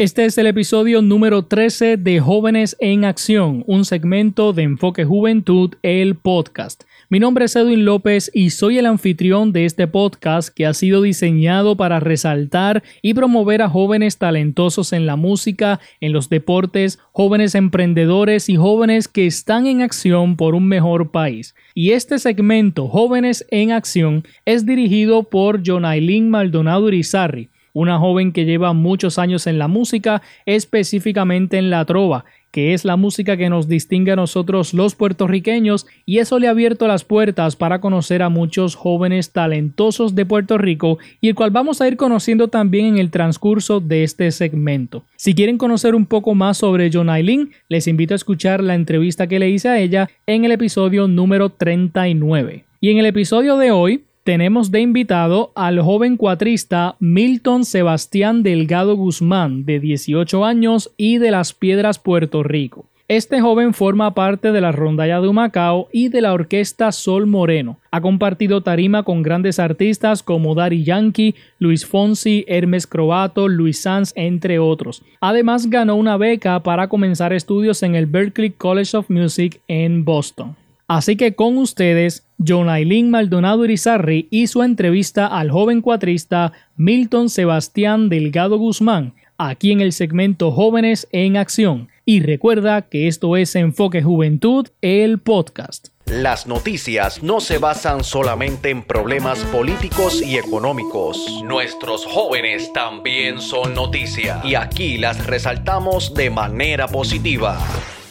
Este 0.00 0.24
es 0.24 0.38
el 0.38 0.46
episodio 0.46 1.02
número 1.02 1.46
13 1.46 1.96
de 1.96 2.20
Jóvenes 2.20 2.76
en 2.78 3.04
Acción, 3.04 3.64
un 3.66 3.84
segmento 3.84 4.52
de 4.52 4.62
Enfoque 4.62 5.04
Juventud, 5.04 5.74
el 5.82 6.14
podcast. 6.14 6.84
Mi 7.08 7.18
nombre 7.18 7.46
es 7.46 7.56
Edwin 7.56 7.84
López 7.84 8.30
y 8.32 8.50
soy 8.50 8.78
el 8.78 8.86
anfitrión 8.86 9.52
de 9.52 9.64
este 9.64 9.88
podcast 9.88 10.50
que 10.54 10.66
ha 10.66 10.74
sido 10.74 11.02
diseñado 11.02 11.76
para 11.76 11.98
resaltar 11.98 12.84
y 13.02 13.14
promover 13.14 13.60
a 13.60 13.68
jóvenes 13.68 14.18
talentosos 14.18 14.92
en 14.92 15.04
la 15.04 15.16
música, 15.16 15.80
en 16.00 16.12
los 16.12 16.28
deportes, 16.28 17.00
jóvenes 17.10 17.56
emprendedores 17.56 18.48
y 18.48 18.54
jóvenes 18.54 19.08
que 19.08 19.26
están 19.26 19.66
en 19.66 19.82
acción 19.82 20.36
por 20.36 20.54
un 20.54 20.68
mejor 20.68 21.10
país. 21.10 21.56
Y 21.74 21.90
este 21.90 22.20
segmento, 22.20 22.86
Jóvenes 22.86 23.44
en 23.50 23.72
Acción, 23.72 24.22
es 24.44 24.64
dirigido 24.64 25.24
por 25.24 25.60
Jonailin 25.66 26.30
Maldonado 26.30 26.84
Urizarri 26.84 27.50
una 27.72 27.98
joven 27.98 28.32
que 28.32 28.44
lleva 28.44 28.72
muchos 28.72 29.18
años 29.18 29.46
en 29.46 29.58
la 29.58 29.68
música, 29.68 30.22
específicamente 30.46 31.58
en 31.58 31.70
la 31.70 31.84
trova, 31.84 32.24
que 32.50 32.72
es 32.72 32.84
la 32.84 32.96
música 32.96 33.36
que 33.36 33.50
nos 33.50 33.68
distingue 33.68 34.12
a 34.12 34.16
nosotros 34.16 34.72
los 34.72 34.94
puertorriqueños 34.94 35.86
y 36.06 36.18
eso 36.18 36.38
le 36.38 36.48
ha 36.48 36.50
abierto 36.50 36.86
las 36.86 37.04
puertas 37.04 37.56
para 37.56 37.80
conocer 37.80 38.22
a 38.22 38.30
muchos 38.30 38.74
jóvenes 38.74 39.32
talentosos 39.32 40.14
de 40.14 40.24
Puerto 40.24 40.56
Rico 40.58 40.98
y 41.20 41.28
el 41.28 41.34
cual 41.34 41.50
vamos 41.50 41.80
a 41.80 41.88
ir 41.88 41.96
conociendo 41.96 42.48
también 42.48 42.86
en 42.86 42.98
el 42.98 43.10
transcurso 43.10 43.80
de 43.80 44.02
este 44.02 44.30
segmento. 44.30 45.04
Si 45.16 45.34
quieren 45.34 45.58
conocer 45.58 45.94
un 45.94 46.06
poco 46.06 46.34
más 46.34 46.58
sobre 46.58 46.90
John 46.92 47.10
Aileen, 47.10 47.50
les 47.68 47.86
invito 47.86 48.14
a 48.14 48.16
escuchar 48.16 48.62
la 48.62 48.74
entrevista 48.74 49.26
que 49.26 49.38
le 49.38 49.50
hice 49.50 49.68
a 49.68 49.78
ella 49.78 50.08
en 50.26 50.44
el 50.44 50.52
episodio 50.52 51.06
número 51.06 51.50
39. 51.50 52.64
Y 52.80 52.90
en 52.90 52.98
el 52.98 53.06
episodio 53.06 53.56
de 53.56 53.72
hoy 53.72 54.04
tenemos 54.28 54.70
de 54.70 54.82
invitado 54.82 55.52
al 55.54 55.80
joven 55.80 56.18
cuatrista 56.18 56.96
Milton 56.98 57.64
Sebastián 57.64 58.42
Delgado 58.42 58.94
Guzmán, 58.94 59.64
de 59.64 59.80
18 59.80 60.44
años 60.44 60.92
y 60.98 61.16
de 61.16 61.30
Las 61.30 61.54
Piedras, 61.54 61.98
Puerto 61.98 62.42
Rico. 62.42 62.84
Este 63.08 63.40
joven 63.40 63.72
forma 63.72 64.12
parte 64.12 64.52
de 64.52 64.60
la 64.60 64.70
Rondalla 64.70 65.22
de 65.22 65.28
Humacao 65.28 65.88
y 65.94 66.10
de 66.10 66.20
la 66.20 66.34
orquesta 66.34 66.92
Sol 66.92 67.26
Moreno. 67.26 67.78
Ha 67.90 68.02
compartido 68.02 68.62
tarima 68.62 69.02
con 69.02 69.22
grandes 69.22 69.58
artistas 69.58 70.22
como 70.22 70.54
Daddy 70.54 70.84
Yankee, 70.84 71.34
Luis 71.58 71.86
Fonsi, 71.86 72.44
Hermes 72.48 72.86
Croato, 72.86 73.48
Luis 73.48 73.80
Sanz, 73.80 74.12
entre 74.14 74.58
otros. 74.58 75.02
Además, 75.22 75.70
ganó 75.70 75.96
una 75.96 76.18
beca 76.18 76.62
para 76.62 76.88
comenzar 76.90 77.32
estudios 77.32 77.82
en 77.82 77.94
el 77.94 78.04
Berklee 78.04 78.52
College 78.52 78.94
of 78.94 79.08
Music 79.08 79.62
en 79.68 80.04
Boston. 80.04 80.54
Así 80.88 81.16
que 81.16 81.34
con 81.34 81.58
ustedes, 81.58 82.26
John 82.44 82.70
Aileen 82.70 83.10
Maldonado 83.10 83.66
Irizarri 83.66 84.26
y 84.30 84.46
su 84.46 84.62
entrevista 84.62 85.26
al 85.26 85.50
joven 85.50 85.82
cuatrista 85.82 86.54
Milton 86.76 87.28
Sebastián 87.28 88.08
Delgado 88.08 88.56
Guzmán, 88.56 89.12
aquí 89.36 89.70
en 89.70 89.82
el 89.82 89.92
segmento 89.92 90.50
Jóvenes 90.50 91.06
en 91.12 91.36
Acción. 91.36 91.88
Y 92.06 92.20
recuerda 92.20 92.88
que 92.88 93.06
esto 93.06 93.36
es 93.36 93.54
Enfoque 93.54 94.02
Juventud, 94.02 94.68
el 94.80 95.18
podcast. 95.18 95.88
Las 96.10 96.46
noticias 96.46 97.22
no 97.22 97.38
se 97.38 97.58
basan 97.58 98.02
solamente 98.02 98.70
en 98.70 98.82
problemas 98.82 99.40
políticos 99.52 100.22
y 100.22 100.38
económicos. 100.38 101.42
Nuestros 101.44 102.06
jóvenes 102.06 102.72
también 102.72 103.42
son 103.42 103.74
noticia 103.74 104.40
y 104.42 104.54
aquí 104.54 104.96
las 104.96 105.26
resaltamos 105.26 106.14
de 106.14 106.30
manera 106.30 106.88
positiva. 106.88 107.58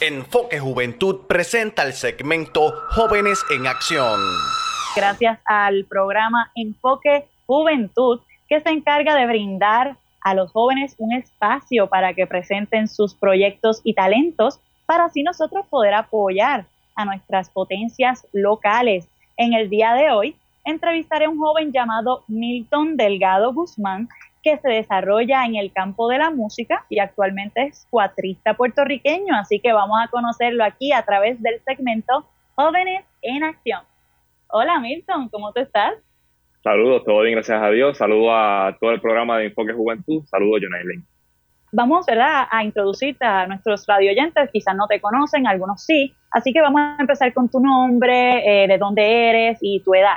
Enfoque 0.00 0.60
Juventud 0.60 1.26
presenta 1.26 1.82
el 1.82 1.92
segmento 1.92 2.72
Jóvenes 2.90 3.44
en 3.50 3.66
Acción. 3.66 4.20
Gracias 4.94 5.40
al 5.44 5.84
programa 5.86 6.52
Enfoque 6.54 7.26
Juventud 7.46 8.20
que 8.48 8.60
se 8.60 8.68
encarga 8.70 9.16
de 9.16 9.26
brindar 9.26 9.96
a 10.20 10.34
los 10.34 10.52
jóvenes 10.52 10.94
un 10.98 11.14
espacio 11.14 11.88
para 11.88 12.14
que 12.14 12.28
presenten 12.28 12.86
sus 12.86 13.14
proyectos 13.14 13.80
y 13.82 13.94
talentos 13.94 14.60
para 14.86 15.06
así 15.06 15.24
nosotros 15.24 15.66
poder 15.68 15.94
apoyar 15.94 16.66
a 16.98 17.04
nuestras 17.04 17.48
potencias 17.48 18.26
locales. 18.32 19.08
En 19.36 19.54
el 19.54 19.70
día 19.70 19.94
de 19.94 20.10
hoy 20.10 20.36
entrevistaré 20.64 21.26
a 21.26 21.30
un 21.30 21.38
joven 21.38 21.72
llamado 21.72 22.24
Milton 22.26 22.96
Delgado 22.96 23.54
Guzmán, 23.54 24.08
que 24.42 24.58
se 24.58 24.68
desarrolla 24.68 25.46
en 25.46 25.54
el 25.54 25.72
campo 25.72 26.08
de 26.08 26.18
la 26.18 26.30
música 26.30 26.84
y 26.88 26.98
actualmente 26.98 27.68
es 27.68 27.86
cuatrista 27.88 28.54
puertorriqueño, 28.54 29.34
así 29.36 29.60
que 29.60 29.72
vamos 29.72 29.98
a 30.02 30.08
conocerlo 30.08 30.64
aquí 30.64 30.92
a 30.92 31.02
través 31.02 31.40
del 31.40 31.60
segmento 31.60 32.26
Jóvenes 32.56 33.04
en 33.22 33.44
Acción. 33.44 33.82
Hola 34.50 34.80
Milton, 34.80 35.28
¿cómo 35.28 35.52
te 35.52 35.62
estás? 35.62 35.94
Saludos, 36.64 37.04
todo 37.04 37.20
bien, 37.20 37.34
gracias 37.34 37.62
a 37.62 37.70
Dios. 37.70 37.96
Saludos 37.96 38.32
a 38.34 38.76
todo 38.80 38.90
el 38.90 39.00
programa 39.00 39.38
de 39.38 39.46
Enfoque 39.46 39.72
Juventud. 39.72 40.24
Saludos, 40.24 40.60
John 40.62 40.74
Vamos 41.72 42.06
¿verdad? 42.06 42.46
a 42.50 42.64
introducirte 42.64 43.24
a 43.24 43.46
nuestros 43.46 43.86
radioyentes, 43.86 44.50
quizás 44.50 44.74
no 44.74 44.86
te 44.86 45.00
conocen, 45.00 45.46
algunos 45.46 45.84
sí, 45.84 46.14
así 46.30 46.52
que 46.52 46.62
vamos 46.62 46.80
a 46.80 46.96
empezar 46.98 47.32
con 47.34 47.50
tu 47.50 47.60
nombre, 47.60 48.64
eh, 48.64 48.68
de 48.68 48.78
dónde 48.78 49.28
eres 49.28 49.58
y 49.60 49.80
tu 49.80 49.94
edad. 49.94 50.16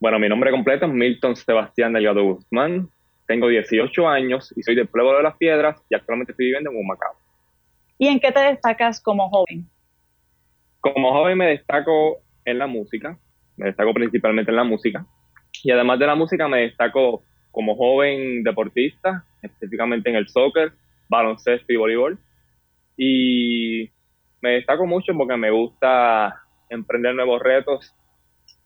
Bueno, 0.00 0.18
mi 0.18 0.28
nombre 0.28 0.50
completo 0.50 0.86
es 0.86 0.92
Milton 0.92 1.36
Sebastián 1.36 1.92
Delgado 1.92 2.24
Guzmán. 2.24 2.88
Tengo 3.26 3.48
18 3.48 4.08
años 4.08 4.52
y 4.56 4.62
soy 4.62 4.74
del 4.74 4.88
pueblo 4.88 5.16
de 5.16 5.22
las 5.22 5.36
Piedras 5.36 5.82
y 5.90 5.94
actualmente 5.94 6.32
estoy 6.32 6.46
viviendo 6.46 6.70
en 6.70 6.76
Humacao. 6.76 7.14
¿Y 7.98 8.08
en 8.08 8.20
qué 8.20 8.32
te 8.32 8.40
destacas 8.40 9.00
como 9.00 9.28
joven? 9.28 9.68
Como 10.80 11.12
joven 11.12 11.38
me 11.38 11.46
destaco 11.46 12.18
en 12.44 12.58
la 12.58 12.66
música, 12.66 13.18
me 13.56 13.66
destaco 13.66 13.92
principalmente 13.92 14.50
en 14.50 14.56
la 14.56 14.64
música 14.64 15.04
y 15.62 15.70
además 15.70 15.98
de 15.98 16.06
la 16.06 16.14
música 16.14 16.46
me 16.48 16.60
destaco 16.60 17.22
como 17.56 17.74
joven 17.74 18.42
deportista, 18.42 19.24
específicamente 19.40 20.10
en 20.10 20.16
el 20.16 20.28
soccer, 20.28 20.72
baloncesto 21.08 21.72
y 21.72 21.76
voleibol. 21.76 22.18
Y 22.98 23.90
me 24.42 24.50
destaco 24.50 24.84
mucho 24.84 25.14
porque 25.16 25.38
me 25.38 25.50
gusta 25.50 26.42
emprender 26.68 27.14
nuevos 27.14 27.40
retos 27.40 27.94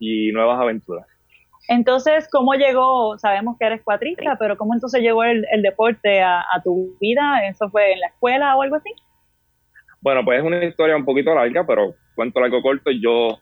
y 0.00 0.32
nuevas 0.32 0.60
aventuras. 0.60 1.06
Entonces, 1.68 2.28
¿cómo 2.32 2.54
llegó? 2.54 3.16
Sabemos 3.16 3.56
que 3.60 3.66
eres 3.66 3.80
cuatrista, 3.84 4.36
pero 4.40 4.56
¿cómo 4.56 4.74
entonces 4.74 5.00
llegó 5.02 5.22
el, 5.22 5.46
deporte 5.62 6.20
a, 6.20 6.44
tu 6.64 6.96
vida? 7.00 7.46
¿Eso 7.46 7.70
fue 7.70 7.92
en 7.92 8.00
la 8.00 8.08
escuela 8.08 8.56
o 8.56 8.62
algo 8.62 8.74
así? 8.74 8.90
Bueno, 10.00 10.24
pues 10.24 10.40
es 10.40 10.44
una 10.44 10.64
historia 10.64 10.96
un 10.96 11.04
poquito 11.04 11.32
larga, 11.32 11.64
pero 11.64 11.94
cuento 12.16 12.40
largo 12.40 12.60
corto. 12.60 12.90
Yo 12.90 13.38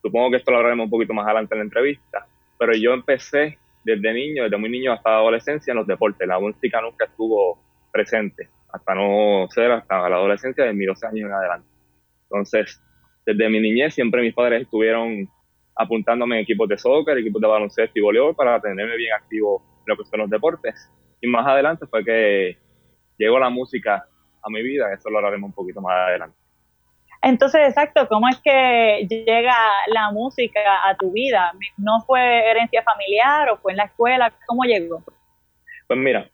supongo 0.00 0.30
que 0.30 0.38
esto 0.38 0.50
lo 0.50 0.56
hablaremos 0.56 0.84
un 0.84 0.90
poquito 0.90 1.12
más 1.12 1.26
adelante 1.26 1.54
en 1.54 1.58
la 1.58 1.64
entrevista, 1.64 2.26
pero 2.58 2.72
yo 2.74 2.94
empecé 2.94 3.58
desde 3.84 4.12
niño, 4.12 4.44
desde 4.44 4.56
muy 4.56 4.70
niño 4.70 4.92
hasta 4.92 5.16
adolescencia 5.16 5.72
en 5.72 5.78
los 5.78 5.86
deportes. 5.86 6.26
La 6.26 6.38
música 6.38 6.80
nunca 6.80 7.06
estuvo 7.06 7.62
presente, 7.92 8.48
hasta 8.72 8.94
no 8.94 9.46
ser 9.50 9.72
hasta 9.72 10.08
la 10.08 10.16
adolescencia 10.16 10.64
de 10.64 10.72
mis 10.72 10.86
12 10.86 11.06
años 11.06 11.28
en 11.28 11.32
adelante. 11.32 11.68
Entonces, 12.24 12.80
desde 13.24 13.48
mi 13.48 13.60
niñez 13.60 13.94
siempre 13.94 14.22
mis 14.22 14.34
padres 14.34 14.62
estuvieron 14.62 15.28
apuntándome 15.76 16.36
en 16.36 16.42
equipos 16.42 16.68
de 16.68 16.76
soccer, 16.76 17.16
equipos 17.18 17.40
de 17.40 17.48
baloncesto 17.48 17.98
y 17.98 18.02
voleibol 18.02 18.34
para 18.34 18.60
tenerme 18.60 18.96
bien 18.96 19.12
activo 19.14 19.62
en 19.78 19.84
lo 19.86 19.96
que 19.96 20.04
son 20.04 20.20
los 20.20 20.30
deportes. 20.30 20.90
Y 21.20 21.28
más 21.28 21.46
adelante 21.46 21.86
fue 21.86 22.04
que 22.04 22.58
llegó 23.16 23.38
la 23.38 23.48
música 23.48 24.06
a 24.42 24.50
mi 24.50 24.62
vida, 24.62 24.92
eso 24.92 25.10
lo 25.10 25.18
hablaremos 25.18 25.48
un 25.48 25.54
poquito 25.54 25.80
más 25.80 25.94
adelante. 25.94 26.36
Entonces, 27.22 27.68
exacto, 27.68 28.06
¿cómo 28.08 28.28
es 28.28 28.40
que 28.42 29.06
llega 29.08 29.54
la 29.88 30.10
música 30.12 30.60
a 30.88 30.96
tu 30.96 31.12
vida? 31.12 31.52
¿No 31.76 32.00
fue 32.06 32.20
herencia 32.50 32.82
familiar 32.82 33.48
o 33.50 33.58
fue 33.58 33.72
en 33.72 33.78
la 33.78 33.84
escuela? 33.84 34.32
¿Cómo 34.46 34.62
llegó? 34.64 35.02
Pues 35.88 35.98
mira, 35.98 36.30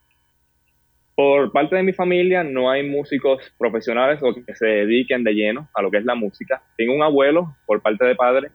por 1.14 1.52
parte 1.52 1.76
de 1.76 1.82
mi 1.82 1.92
familia 1.92 2.42
no 2.42 2.70
hay 2.70 2.88
músicos 2.88 3.52
profesionales 3.56 4.20
o 4.22 4.34
que 4.34 4.54
se 4.54 4.66
dediquen 4.66 5.24
de 5.24 5.32
lleno 5.32 5.68
a 5.74 5.80
lo 5.80 5.90
que 5.90 5.98
es 5.98 6.04
la 6.04 6.14
música. 6.14 6.62
Tengo 6.76 6.94
un 6.94 7.02
abuelo 7.02 7.56
por 7.66 7.80
parte 7.80 8.04
de 8.04 8.14
padre 8.14 8.50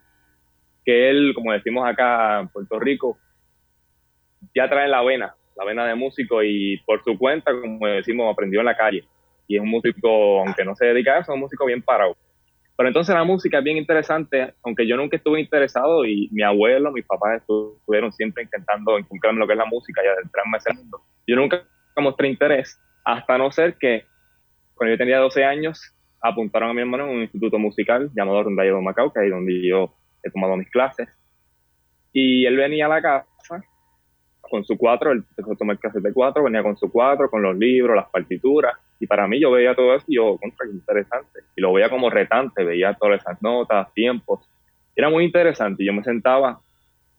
que 0.86 1.10
él, 1.10 1.34
como 1.34 1.54
decimos 1.54 1.88
acá 1.88 2.42
en 2.42 2.50
Puerto 2.50 2.80
Rico, 2.80 3.18
ya 4.56 4.70
trae 4.70 4.88
la 4.88 5.02
vena, 5.04 5.36
la 5.56 5.66
vena 5.66 5.86
de 5.86 5.96
músico 5.96 6.44
y 6.44 6.78
por 6.86 7.04
su 7.04 7.18
cuenta, 7.18 7.52
como 7.52 7.88
decimos, 7.88 8.32
aprendió 8.32 8.60
en 8.60 8.66
la 8.66 8.78
calle. 8.78 9.06
Y 9.50 9.56
es 9.56 9.62
un 9.62 9.70
músico, 9.70 10.40
aunque 10.40 10.64
no 10.64 10.76
se 10.76 10.86
dedica 10.86 11.16
a 11.16 11.20
eso, 11.20 11.32
es 11.32 11.36
un 11.36 11.42
músico 11.42 11.66
bien 11.66 11.82
parado. 11.82 12.16
Pero 12.78 12.88
entonces 12.88 13.14
la 13.14 13.24
música 13.24 13.58
es 13.58 13.64
bien 13.64 13.78
interesante, 13.78 14.54
aunque 14.64 14.88
yo 14.88 14.96
nunca 14.96 15.18
estuve 15.18 15.42
interesado 15.42 16.06
y 16.06 16.30
mi 16.32 16.44
abuelo, 16.44 16.92
mis 16.92 17.06
papás 17.06 17.42
estuvieron 17.42 18.14
siempre 18.14 18.44
intentando 18.44 18.98
inculcarme 18.98 19.40
lo 19.40 19.48
que 19.48 19.54
es 19.54 19.58
la 19.58 19.66
música 19.66 20.02
y 20.04 20.08
adentrarme 20.08 20.56
a 20.56 20.58
ese 20.60 20.74
mundo. 20.74 21.02
Yo 21.28 21.36
nunca 21.36 21.64
mostré 21.98 22.30
interés, 22.30 22.80
hasta 23.04 23.38
no 23.40 23.52
ser 23.52 23.76
que 23.78 24.06
cuando 24.76 24.94
yo 24.94 24.98
tenía 25.00 25.18
12 25.18 25.44
años 25.44 25.94
apuntaron 26.22 26.70
a 26.70 26.74
mi 26.74 26.82
hermano 26.82 27.06
en 27.06 27.16
un 27.16 27.22
instituto 27.24 27.58
musical 27.58 28.12
llamado 28.16 28.44
Rondallo 28.44 28.76
de 28.76 28.82
Macao, 28.84 29.12
que 29.12 29.20
ahí 29.20 29.30
donde 29.30 29.68
yo 29.68 29.94
he 30.24 30.30
tomado 30.30 30.56
mis 30.56 30.70
clases. 30.70 31.10
Y 32.14 32.46
él 32.46 32.56
venía 32.56 32.86
a 32.86 32.90
la 32.90 33.02
casa 33.02 33.64
con 34.42 34.64
su 34.64 34.78
cuatro, 34.78 35.12
él 35.12 35.24
empezó 35.30 35.54
a 35.54 35.58
tomar 35.58 35.80
clases 35.80 36.04
de 36.04 36.14
cuatro, 36.14 36.44
venía 36.44 36.64
con 36.64 36.78
su 36.78 36.92
cuatro, 36.92 37.30
con 37.30 37.42
los 37.42 37.58
libros, 37.58 37.96
las 37.96 38.10
partituras. 38.10 38.74
Y 39.00 39.08
para 39.08 39.28
mí 39.28 39.40
yo 39.40 39.52
veía 39.52 39.76
todo 39.76 39.96
eso 39.96 40.06
y 40.08 40.16
yo, 40.16 40.38
contra, 40.38 40.66
qué 40.66 40.74
interesante. 40.74 41.40
Y 41.56 41.62
lo 41.62 41.74
veía 41.74 41.90
como 41.90 42.10
retante, 42.10 42.64
veía 42.64 42.94
todas 42.94 43.22
esas 43.22 43.42
notas, 43.42 43.94
tiempos. 43.94 44.48
Era 44.96 45.10
muy 45.10 45.24
interesante. 45.24 45.84
Y 45.84 45.86
yo 45.86 45.94
me 45.94 46.04
sentaba 46.04 46.60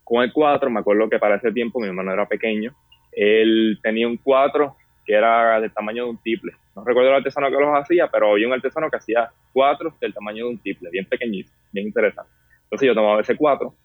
con 0.03 0.23
el 0.23 0.31
cuatro, 0.31 0.69
me 0.69 0.79
acuerdo 0.79 1.09
que 1.09 1.19
para 1.19 1.35
ese 1.35 1.51
tiempo 1.51 1.79
mi 1.79 1.87
hermano 1.87 2.13
era 2.13 2.27
pequeño. 2.27 2.73
Él 3.11 3.79
tenía 3.81 4.07
un 4.07 4.17
cuatro 4.17 4.75
que 4.77 4.81
que 5.11 5.17
era 5.17 5.59
del 5.59 5.73
tamaño 5.73 6.05
de 6.05 6.09
un 6.11 6.17
tiple. 6.21 6.53
No 6.75 6.85
recuerdo 6.85 7.09
el 7.09 7.15
artesano 7.15 7.49
que 7.49 7.57
los 7.59 7.77
hacía, 7.77 8.07
pero 8.07 8.31
había 8.31 8.47
un 8.47 8.53
artesano 8.53 8.89
que 8.89 8.97
hacía 8.97 9.29
cuatro 9.51 9.93
del 9.99 10.13
tamaño 10.13 10.45
de 10.45 10.51
un 10.51 10.57
tiple, 10.59 10.89
bien 10.89 11.05
pequeñito, 11.05 11.51
bien 11.73 11.87
interesante. 11.87 12.31
Entonces 12.63 12.87
yo 12.87 12.93
tomaba 12.93 13.19
ese 13.19 13.35
cuatro 13.35 13.75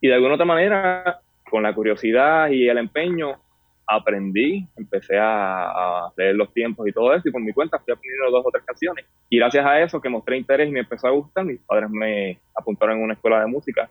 y 0.00 0.08
de 0.08 0.14
alguna 0.14 0.34
otra 0.34 0.44
manera, 0.44 1.20
con 1.48 1.62
la 1.62 1.74
curiosidad 1.74 2.50
y 2.50 2.68
el 2.68 2.76
empeño, 2.76 3.40
aprendí, 3.86 4.66
empecé 4.76 5.16
a, 5.18 6.10
leer 6.16 6.34
los 6.34 6.52
tiempos 6.52 6.88
y 6.88 6.92
todo 6.92 7.14
eso, 7.14 7.28
y 7.28 7.32
por 7.32 7.40
mi 7.40 7.52
cuenta 7.52 7.78
fui 7.78 7.92
aprendiendo 7.92 8.30
dos 8.30 8.44
o 8.46 8.50
tres 8.50 8.64
canciones. 8.64 9.04
Y 9.30 9.38
gracias 9.38 9.64
a 9.64 9.80
eso, 9.80 10.00
que 10.00 10.08
mostré 10.08 10.36
interés 10.36 10.68
y 10.68 10.72
me 10.72 10.80
empezó 10.80 11.06
a 11.06 11.12
gustar, 11.12 11.44
mis 11.44 11.60
padres 11.60 11.90
me 11.90 12.38
apuntaron 12.54 12.98
en 12.98 13.04
una 13.04 13.14
escuela 13.14 13.40
de 13.40 13.46
música, 13.46 13.88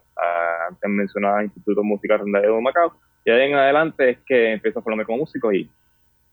antes 0.70 0.90
mencionaba 0.90 1.44
Instituto 1.44 1.82
de 1.82 1.88
Música 1.88 2.18
de 2.18 2.62
Macao, 2.62 2.94
y 3.24 3.32
de 3.32 3.42
ahí 3.42 3.50
en 3.50 3.58
adelante 3.58 4.10
es 4.12 4.18
que 4.26 4.54
empiezo 4.54 4.80
a 4.80 4.82
formarme 4.82 5.06
como 5.06 5.20
músico 5.20 5.52
y 5.52 5.70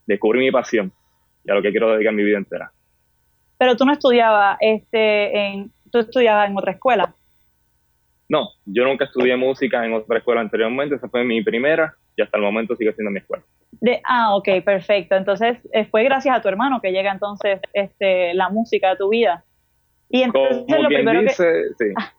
descubrí 0.06 0.40
mi 0.40 0.50
pasión 0.50 0.92
y 1.44 1.50
a 1.50 1.54
lo 1.54 1.62
que 1.62 1.70
quiero 1.70 1.92
dedicar 1.92 2.12
mi 2.12 2.22
vida 2.22 2.38
entera. 2.38 2.72
Pero 3.58 3.76
tú 3.76 3.84
no 3.84 3.92
estudiabas, 3.92 4.58
este, 4.60 5.38
en, 5.38 5.70
tú 5.90 5.98
estudiabas 5.98 6.50
en 6.50 6.56
otra 6.56 6.72
escuela. 6.72 7.14
No, 8.28 8.48
yo 8.64 8.84
nunca 8.84 9.04
estudié 9.04 9.36
música 9.36 9.84
en 9.86 9.92
otra 9.94 10.18
escuela 10.18 10.40
anteriormente, 10.40 10.96
esa 10.96 11.08
fue 11.08 11.24
mi 11.24 11.42
primera 11.42 11.96
y 12.16 12.22
hasta 12.22 12.36
el 12.36 12.42
momento 12.42 12.76
sigue 12.76 12.92
siendo 12.92 13.10
mi 13.10 13.18
escuela. 13.18 13.44
De, 13.80 14.00
ah, 14.04 14.36
ok, 14.36 14.48
perfecto. 14.64 15.16
Entonces 15.16 15.58
eh, 15.72 15.84
fue 15.86 16.04
gracias 16.04 16.36
a 16.36 16.42
tu 16.42 16.48
hermano 16.48 16.80
que 16.80 16.92
llega 16.92 17.10
entonces 17.10 17.60
este, 17.72 18.34
la 18.34 18.48
música 18.48 18.90
a 18.90 18.96
tu 18.96 19.08
vida. 19.08 19.44
Y 20.08 20.22
entonces 20.22 20.64
lo 20.68 20.88
primero 20.88 21.22
dice, 21.22 21.64
sí. 21.78 21.86
Ah, 21.96 22.12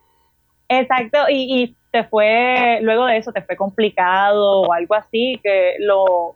exacto, 0.80 1.18
y, 1.30 1.64
y 1.64 1.76
te 1.92 2.04
fue, 2.06 2.80
luego 2.82 3.06
de 3.06 3.18
eso, 3.18 3.32
te 3.32 3.44
fue 3.44 3.56
complicado 3.56 4.62
o 4.62 4.74
algo 4.74 4.96
así, 4.96 5.40
que 5.44 5.76
lo 5.80 6.36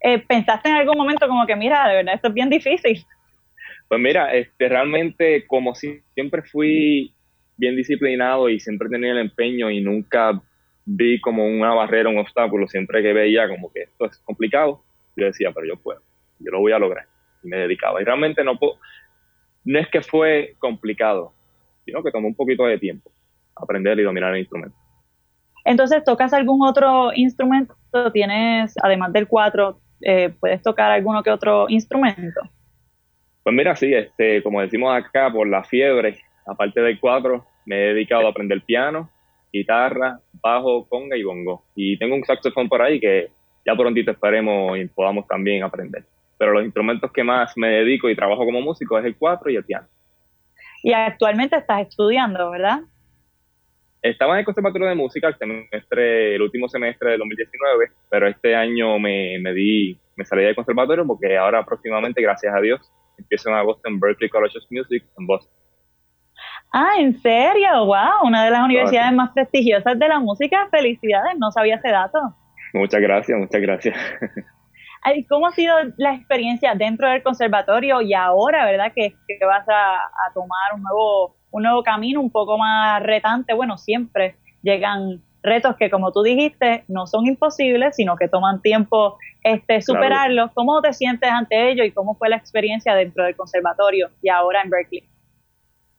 eh, 0.00 0.18
pensaste 0.18 0.68
en 0.68 0.74
algún 0.74 0.98
momento 0.98 1.28
como 1.28 1.46
que, 1.46 1.54
mira, 1.54 1.88
de 1.88 1.96
verdad, 1.96 2.14
esto 2.14 2.28
es 2.28 2.34
bien 2.34 2.50
difícil. 2.50 3.04
Pues 3.88 4.00
mira, 4.00 4.34
este, 4.34 4.68
realmente 4.68 5.46
como 5.46 5.74
si, 5.74 6.00
siempre 6.14 6.42
fui 6.42 7.14
bien 7.56 7.76
disciplinado 7.76 8.48
y 8.48 8.58
siempre 8.58 8.88
tenía 8.88 9.12
el 9.12 9.18
empeño 9.18 9.70
y 9.70 9.80
nunca 9.80 10.42
vi 10.86 11.20
como 11.20 11.44
una 11.44 11.74
barrera, 11.74 12.08
un 12.08 12.18
obstáculo, 12.18 12.66
siempre 12.68 13.02
que 13.02 13.12
veía 13.12 13.48
como 13.48 13.70
que 13.72 13.82
esto 13.82 14.06
es 14.06 14.18
complicado, 14.18 14.82
yo 15.16 15.26
decía, 15.26 15.50
pero 15.52 15.66
yo 15.66 15.76
puedo, 15.76 16.00
yo 16.38 16.52
lo 16.52 16.60
voy 16.60 16.72
a 16.72 16.78
lograr. 16.78 17.06
Y 17.42 17.48
me 17.48 17.58
dedicaba. 17.58 18.00
Y 18.00 18.04
realmente 18.04 18.42
no, 18.44 18.58
no 19.64 19.78
es 19.78 19.88
que 19.88 20.00
fue 20.00 20.54
complicado, 20.58 21.32
sino 21.84 22.02
que 22.02 22.10
tomó 22.10 22.28
un 22.28 22.34
poquito 22.34 22.64
de 22.64 22.78
tiempo 22.78 23.10
aprender 23.56 23.98
y 23.98 24.02
dominar 24.02 24.32
el 24.32 24.40
instrumento. 24.40 24.76
Entonces, 25.64 26.04
¿tocas 26.04 26.32
algún 26.32 26.66
otro 26.66 27.10
instrumento? 27.14 27.74
¿Tienes, 28.12 28.74
además 28.82 29.12
del 29.12 29.26
cuatro, 29.26 29.80
eh, 30.02 30.32
puedes 30.38 30.62
tocar 30.62 30.92
alguno 30.92 31.22
que 31.22 31.30
otro 31.30 31.66
instrumento? 31.68 32.40
Pues 33.42 33.56
mira, 33.56 33.74
sí, 33.74 33.92
este, 33.92 34.42
como 34.42 34.60
decimos 34.60 34.94
acá, 34.96 35.32
por 35.32 35.48
la 35.48 35.64
fiebre, 35.64 36.18
aparte 36.46 36.80
del 36.80 37.00
cuatro, 37.00 37.46
me 37.64 37.76
he 37.76 37.94
dedicado 37.94 38.26
a 38.26 38.30
aprender 38.30 38.60
piano, 38.62 39.10
guitarra, 39.58 40.20
bajo, 40.42 40.88
conga 40.88 41.16
y 41.16 41.22
bongo. 41.22 41.64
Y 41.74 41.98
tengo 41.98 42.14
un 42.14 42.24
saxofón 42.24 42.68
por 42.68 42.82
ahí 42.82 43.00
que 43.00 43.30
ya 43.64 43.74
prontito 43.74 44.10
esperemos 44.10 44.78
y 44.78 44.86
podamos 44.86 45.26
también 45.26 45.62
aprender. 45.62 46.04
Pero 46.38 46.52
los 46.52 46.64
instrumentos 46.64 47.10
que 47.12 47.24
más 47.24 47.56
me 47.56 47.68
dedico 47.68 48.08
y 48.08 48.16
trabajo 48.16 48.44
como 48.44 48.60
músico 48.60 48.98
es 48.98 49.04
el 49.04 49.16
cuatro 49.16 49.50
y 49.50 49.56
el 49.56 49.64
piano. 49.64 49.86
Y 50.82 50.92
actualmente 50.92 51.56
estás 51.56 51.80
estudiando, 51.88 52.50
¿verdad? 52.50 52.80
Estaba 54.02 54.34
en 54.34 54.40
el 54.40 54.44
Conservatorio 54.44 54.86
de 54.86 54.94
Música 54.94 55.28
el, 55.28 55.36
semestre, 55.36 56.36
el 56.36 56.42
último 56.42 56.68
semestre 56.68 57.10
del 57.10 57.18
2019, 57.18 57.86
pero 58.08 58.28
este 58.28 58.54
año 58.54 58.98
me, 58.98 59.38
me, 59.40 59.52
di, 59.52 59.98
me 60.14 60.24
salí 60.24 60.44
del 60.44 60.54
conservatorio 60.54 61.04
porque 61.06 61.36
ahora 61.36 61.64
próximamente, 61.64 62.22
gracias 62.22 62.54
a 62.54 62.60
Dios, 62.60 62.80
empiezo 63.18 63.48
en 63.48 63.56
agosto 63.56 63.88
en 63.88 63.98
Berkeley 63.98 64.30
College 64.30 64.58
of 64.58 64.64
Music 64.70 65.02
en 65.18 65.26
Boston. 65.26 65.52
Ah, 66.72 66.94
¿en 66.98 67.20
serio? 67.20 67.86
¡Wow! 67.86 68.24
Una 68.24 68.44
de 68.44 68.50
las 68.50 68.64
universidades 68.64 69.12
más 69.12 69.30
prestigiosas 69.30 69.98
de 69.98 70.08
la 70.08 70.20
música. 70.20 70.68
Felicidades, 70.70 71.38
no 71.38 71.50
sabía 71.50 71.76
ese 71.76 71.88
dato. 71.88 72.18
Muchas 72.74 73.00
gracias, 73.00 73.38
muchas 73.38 73.60
gracias. 73.60 73.96
¿Cómo 75.28 75.46
ha 75.46 75.52
sido 75.52 75.74
la 75.96 76.14
experiencia 76.14 76.74
dentro 76.74 77.08
del 77.08 77.22
conservatorio 77.22 78.02
y 78.02 78.12
ahora, 78.12 78.66
verdad, 78.66 78.92
que, 78.94 79.14
que 79.26 79.46
vas 79.46 79.66
a, 79.68 79.94
a 79.94 80.32
tomar 80.34 80.74
un 80.74 80.82
nuevo 80.82 81.36
un 81.56 81.62
nuevo 81.62 81.82
camino 81.82 82.20
un 82.20 82.30
poco 82.30 82.58
más 82.58 83.02
retante. 83.02 83.54
Bueno, 83.54 83.78
siempre 83.78 84.36
llegan 84.62 85.22
retos 85.42 85.76
que, 85.76 85.88
como 85.90 86.12
tú 86.12 86.22
dijiste, 86.22 86.84
no 86.86 87.06
son 87.06 87.26
imposibles, 87.26 87.96
sino 87.96 88.16
que 88.16 88.28
toman 88.28 88.60
tiempo 88.60 89.16
este, 89.42 89.80
superarlos. 89.80 90.50
¿Cómo 90.52 90.82
te 90.82 90.92
sientes 90.92 91.30
ante 91.30 91.70
ello 91.70 91.82
y 91.82 91.92
cómo 91.92 92.14
fue 92.14 92.28
la 92.28 92.36
experiencia 92.36 92.94
dentro 92.94 93.24
del 93.24 93.36
conservatorio 93.36 94.10
y 94.20 94.28
ahora 94.28 94.60
en 94.62 94.70
Berkeley? 94.70 95.04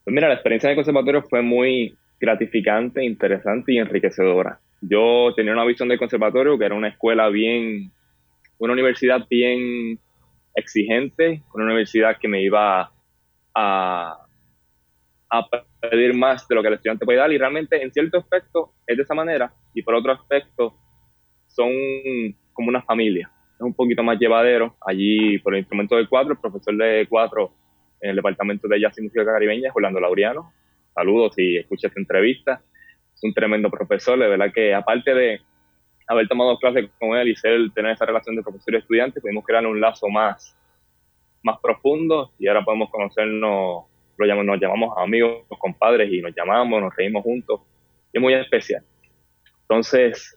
Pues 0.07 0.15
mira, 0.15 0.29
la 0.29 0.35
experiencia 0.35 0.69
del 0.69 0.77
conservatorio 0.77 1.21
fue 1.23 1.41
muy 1.41 1.93
gratificante, 2.17 3.03
interesante 3.03 3.73
y 3.73 3.77
enriquecedora. 3.77 4.57
Yo 4.79 5.33
tenía 5.35 5.51
una 5.51 5.65
visión 5.65 5.89
del 5.89 5.99
conservatorio 5.99 6.57
que 6.57 6.63
era 6.63 6.75
una 6.75 6.87
escuela 6.87 7.27
bien, 7.27 7.91
una 8.57 8.71
universidad 8.71 9.27
bien 9.29 9.99
exigente, 10.55 11.43
una 11.53 11.65
universidad 11.65 12.15
que 12.21 12.29
me 12.29 12.41
iba 12.41 12.89
a, 13.53 14.17
a 15.29 15.47
pedir 15.81 16.15
más 16.15 16.47
de 16.47 16.55
lo 16.55 16.61
que 16.61 16.69
el 16.69 16.75
estudiante 16.75 17.03
puede 17.03 17.19
dar 17.19 17.33
y 17.33 17.37
realmente 17.37 17.83
en 17.83 17.91
cierto 17.91 18.19
aspecto 18.19 18.75
es 18.87 18.95
de 18.95 19.03
esa 19.03 19.13
manera 19.13 19.51
y 19.73 19.81
por 19.81 19.93
otro 19.93 20.13
aspecto 20.13 20.73
son 21.47 21.69
como 22.53 22.69
una 22.69 22.81
familia. 22.81 23.29
Es 23.55 23.61
un 23.61 23.73
poquito 23.73 24.03
más 24.03 24.17
llevadero. 24.17 24.77
Allí 24.87 25.37
por 25.39 25.53
el 25.53 25.59
instrumento 25.59 25.97
del 25.97 26.07
cuatro, 26.07 26.31
el 26.31 26.39
profesor 26.39 26.77
de 26.77 27.05
cuatro 27.09 27.51
en 28.01 28.11
el 28.11 28.15
departamento 28.15 28.67
de 28.67 28.79
jazz 28.79 28.97
y 28.97 29.01
música 29.01 29.25
caribeña 29.25 29.71
Orlando 29.73 29.99
Laureano. 29.99 30.53
Saludos 30.93 31.33
si 31.35 31.57
escucha 31.57 31.87
esta 31.87 31.99
entrevista. 31.99 32.61
Es 33.13 33.23
un 33.23 33.33
tremendo 33.33 33.69
profesor, 33.69 34.19
de 34.19 34.27
verdad 34.27 34.51
que 34.53 34.73
aparte 34.73 35.13
de 35.13 35.41
haber 36.07 36.27
tomado 36.27 36.57
clases 36.57 36.89
con 36.99 37.17
él 37.17 37.29
y 37.29 37.35
ser, 37.35 37.71
tener 37.73 37.91
esa 37.91 38.05
relación 38.05 38.35
de 38.35 38.43
profesor 38.43 38.73
y 38.73 38.77
estudiante, 38.77 39.19
pudimos 39.19 39.43
crear 39.43 39.65
un 39.65 39.81
lazo 39.81 40.07
más, 40.07 40.55
más 41.43 41.59
profundo 41.59 42.31
y 42.39 42.47
ahora 42.47 42.63
podemos 42.63 42.89
conocernos 42.89 43.85
lo 44.17 44.25
llamamos, 44.25 44.45
nos 44.47 44.59
llamamos 44.59 44.97
amigos, 44.97 45.45
compadres 45.59 46.11
y 46.11 46.21
nos 46.21 46.33
llamamos, 46.35 46.81
nos 46.81 46.95
reímos 46.95 47.23
juntos. 47.23 47.61
es 48.11 48.21
muy 48.21 48.33
especial. 48.33 48.83
Entonces, 49.61 50.35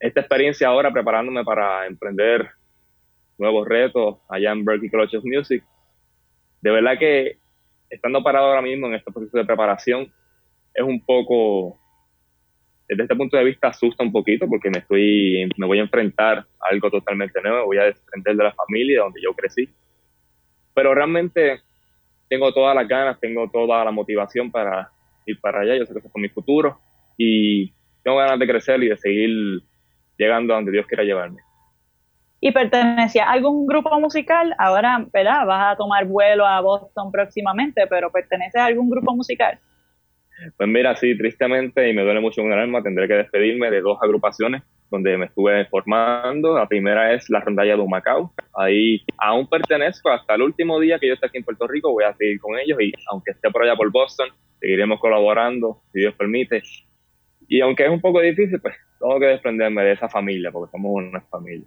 esta 0.00 0.20
experiencia 0.20 0.68
ahora 0.68 0.90
preparándome 0.90 1.44
para 1.44 1.86
emprender 1.86 2.48
nuevos 3.36 3.68
retos 3.68 4.18
allá 4.28 4.52
en 4.52 4.64
Berkeley 4.64 4.90
College 4.90 5.18
of 5.18 5.24
Music, 5.24 5.62
de 6.60 6.70
verdad 6.70 6.98
que 6.98 7.38
estando 7.90 8.22
parado 8.22 8.46
ahora 8.46 8.62
mismo 8.62 8.86
en 8.86 8.94
este 8.94 9.12
proceso 9.12 9.38
de 9.38 9.44
preparación, 9.44 10.12
es 10.74 10.84
un 10.84 11.04
poco, 11.04 11.78
desde 12.88 13.02
este 13.02 13.16
punto 13.16 13.36
de 13.36 13.44
vista 13.44 13.68
asusta 13.68 14.02
un 14.02 14.12
poquito 14.12 14.46
porque 14.48 14.70
me 14.70 14.78
estoy, 14.78 15.48
me 15.56 15.66
voy 15.66 15.78
a 15.78 15.82
enfrentar 15.82 16.38
a 16.38 16.46
algo 16.70 16.90
totalmente 16.90 17.40
nuevo, 17.40 17.66
voy 17.66 17.78
a 17.78 17.84
desprender 17.84 18.36
de 18.36 18.44
la 18.44 18.52
familia 18.52 19.02
donde 19.02 19.20
yo 19.22 19.32
crecí. 19.34 19.68
Pero 20.74 20.94
realmente 20.94 21.60
tengo 22.28 22.52
todas 22.52 22.74
las 22.74 22.86
ganas, 22.86 23.18
tengo 23.20 23.50
toda 23.50 23.84
la 23.84 23.90
motivación 23.90 24.50
para 24.50 24.90
ir 25.26 25.40
para 25.40 25.60
allá, 25.60 25.76
yo 25.76 25.86
sé 25.86 25.92
que 25.92 25.98
eso 26.00 26.08
es 26.08 26.14
mi 26.20 26.28
futuro 26.28 26.78
y 27.16 27.72
tengo 28.02 28.18
ganas 28.18 28.38
de 28.38 28.46
crecer 28.46 28.82
y 28.82 28.88
de 28.88 28.96
seguir 28.96 29.62
llegando 30.16 30.52
a 30.52 30.56
donde 30.56 30.72
Dios 30.72 30.86
quiera 30.86 31.04
llevarme. 31.04 31.47
¿Y 32.40 32.52
pertenecía 32.52 33.24
a 33.24 33.32
algún 33.32 33.66
grupo 33.66 33.98
musical? 33.98 34.54
Ahora, 34.58 35.04
¿verdad? 35.12 35.44
Vas 35.46 35.72
a 35.72 35.76
tomar 35.76 36.06
vuelo 36.06 36.46
a 36.46 36.60
Boston 36.60 37.10
próximamente, 37.10 37.86
pero 37.88 38.12
¿perteneces 38.12 38.60
a 38.60 38.66
algún 38.66 38.88
grupo 38.88 39.14
musical? 39.14 39.58
Pues 40.56 40.68
mira, 40.68 40.94
sí, 40.94 41.18
tristemente, 41.18 41.88
y 41.88 41.94
me 41.94 42.02
duele 42.02 42.20
mucho 42.20 42.42
en 42.42 42.52
el 42.52 42.60
alma, 42.60 42.82
tendré 42.82 43.08
que 43.08 43.14
despedirme 43.14 43.70
de 43.72 43.80
dos 43.80 43.98
agrupaciones 44.00 44.62
donde 44.88 45.18
me 45.18 45.26
estuve 45.26 45.66
formando. 45.66 46.56
La 46.56 46.68
primera 46.68 47.12
es 47.12 47.28
la 47.28 47.40
rondalla 47.40 47.74
de 47.74 47.82
Humacao. 47.82 48.32
Ahí 48.54 49.02
aún 49.18 49.48
pertenezco 49.48 50.10
hasta 50.10 50.36
el 50.36 50.42
último 50.42 50.78
día 50.78 50.98
que 50.98 51.08
yo 51.08 51.14
esté 51.14 51.26
aquí 51.26 51.38
en 51.38 51.44
Puerto 51.44 51.66
Rico, 51.66 51.92
voy 51.92 52.04
a 52.04 52.14
seguir 52.14 52.40
con 52.40 52.56
ellos 52.58 52.78
y 52.80 52.92
aunque 53.10 53.32
esté 53.32 53.50
por 53.50 53.64
allá 53.64 53.74
por 53.74 53.90
Boston, 53.90 54.28
seguiremos 54.60 55.00
colaborando, 55.00 55.82
si 55.92 56.00
Dios 56.00 56.14
permite. 56.14 56.62
Y 57.48 57.60
aunque 57.60 57.84
es 57.84 57.90
un 57.90 58.00
poco 58.00 58.20
difícil, 58.20 58.60
pues 58.60 58.76
tengo 59.00 59.18
que 59.18 59.26
desprenderme 59.26 59.82
de 59.82 59.92
esa 59.92 60.08
familia, 60.08 60.52
porque 60.52 60.70
somos 60.70 60.92
una 60.94 61.20
familia. 61.22 61.66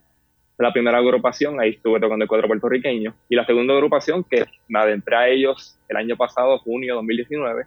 La 0.62 0.72
primera 0.72 1.00
agrupación, 1.00 1.60
ahí 1.60 1.72
estuve 1.72 2.00
tocando 2.00 2.24
el 2.24 2.30
cuadro 2.30 2.48
puertorriqueño. 2.48 3.15
Y 3.30 3.36
la 3.36 3.46
segunda 3.46 3.74
agrupación, 3.74 4.24
que 4.24 4.46
me 4.68 4.80
adentré 4.80 5.15
a 5.15 5.27
ellos 5.27 5.80
el 5.89 5.98
año 5.98 6.15
pasado, 6.15 6.60
junio 6.60 6.94
de 6.94 6.98
2019, 6.98 7.63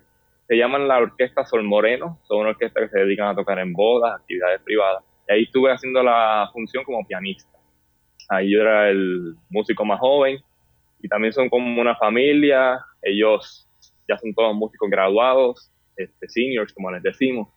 se 0.46 0.56
llaman 0.56 0.86
la 0.86 0.98
Orquesta 0.98 1.44
Sol 1.44 1.64
Moreno. 1.64 2.20
Son 2.28 2.38
una 2.38 2.50
orquesta 2.50 2.80
que 2.80 2.88
se 2.88 3.00
dedican 3.00 3.28
a 3.28 3.34
tocar 3.34 3.58
en 3.58 3.72
bodas, 3.72 4.20
actividades 4.20 4.60
privadas 4.62 5.02
y 5.28 5.32
ahí 5.32 5.42
estuve 5.44 5.72
haciendo 5.72 6.02
la 6.02 6.48
función 6.52 6.84
como 6.84 7.06
pianista. 7.06 7.50
Ahí 8.28 8.52
yo 8.52 8.60
era 8.60 8.90
el 8.90 9.34
músico 9.50 9.84
más 9.84 10.00
joven 10.00 10.38
y 11.00 11.08
también 11.08 11.32
son 11.32 11.48
como 11.48 11.80
una 11.80 11.96
familia. 11.96 12.78
Ellos 13.02 13.68
ya 14.08 14.18
son 14.18 14.34
todos 14.34 14.54
músicos 14.54 14.90
graduados, 14.90 15.70
este, 15.96 16.28
seniors, 16.28 16.72
como 16.72 16.90
les 16.90 17.02
decimos. 17.02 17.48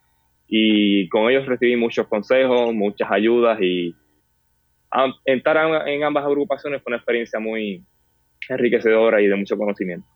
Y 0.47 1.09
con 1.09 1.29
ellos 1.29 1.45
recibí 1.45 1.75
muchos 1.75 2.07
consejos, 2.07 2.73
muchas 2.73 3.11
ayudas 3.11 3.59
y 3.61 3.93
entrar 5.25 5.87
en 5.87 6.03
ambas 6.03 6.25
agrupaciones 6.25 6.81
fue 6.81 6.91
una 6.91 6.97
experiencia 6.97 7.39
muy 7.39 7.85
enriquecedora 8.49 9.21
y 9.21 9.27
de 9.27 9.35
mucho 9.35 9.57
conocimiento. 9.57 10.07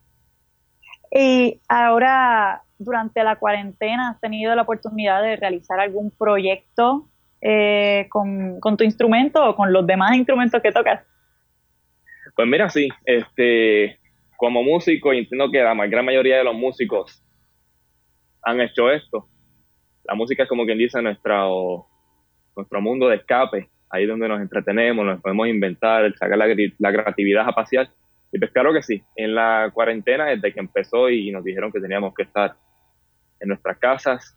Y 1.10 1.60
ahora, 1.68 2.62
durante 2.78 3.22
la 3.22 3.36
cuarentena, 3.36 4.10
¿has 4.10 4.20
tenido 4.20 4.54
la 4.54 4.62
oportunidad 4.62 5.22
de 5.22 5.36
realizar 5.36 5.78
algún 5.78 6.10
proyecto 6.10 7.08
eh, 7.42 8.06
con, 8.08 8.60
tu 8.78 8.84
instrumento 8.84 9.44
o 9.44 9.54
con 9.54 9.72
los 9.72 9.86
demás 9.86 10.16
instrumentos 10.16 10.62
que 10.62 10.72
tocas? 10.72 11.04
Pues 12.34 12.48
mira, 12.48 12.70
sí, 12.70 12.88
este, 13.04 13.98
como 14.38 14.62
músico, 14.62 15.12
y 15.12 15.18
entiendo 15.18 15.50
que 15.50 15.62
la 15.62 15.74
gran 15.86 16.04
mayoría 16.04 16.38
de 16.38 16.44
los 16.44 16.54
músicos 16.54 17.22
han 18.42 18.60
hecho 18.60 18.90
esto. 18.90 19.28
La 20.04 20.14
música 20.14 20.44
es 20.44 20.48
como 20.48 20.64
quien 20.64 20.78
dice 20.78 21.02
nuestro, 21.02 21.86
nuestro 22.56 22.80
mundo 22.80 23.08
de 23.08 23.16
escape, 23.16 23.68
ahí 23.92 24.06
donde 24.06 24.26
nos 24.26 24.40
entretenemos, 24.40 25.04
nos 25.04 25.20
podemos 25.20 25.46
inventar, 25.46 26.12
sacar 26.16 26.38
la, 26.38 26.46
la 26.78 26.92
creatividad 26.92 27.48
espacial. 27.48 27.90
Y 28.32 28.38
pues 28.38 28.50
claro 28.50 28.72
que 28.72 28.82
sí, 28.82 29.02
en 29.14 29.34
la 29.34 29.70
cuarentena 29.72 30.26
desde 30.26 30.52
que 30.52 30.60
empezó 30.60 31.10
y 31.10 31.30
nos 31.30 31.44
dijeron 31.44 31.70
que 31.70 31.80
teníamos 31.80 32.14
que 32.14 32.22
estar 32.22 32.54
en 33.38 33.48
nuestras 33.48 33.76
casas, 33.78 34.36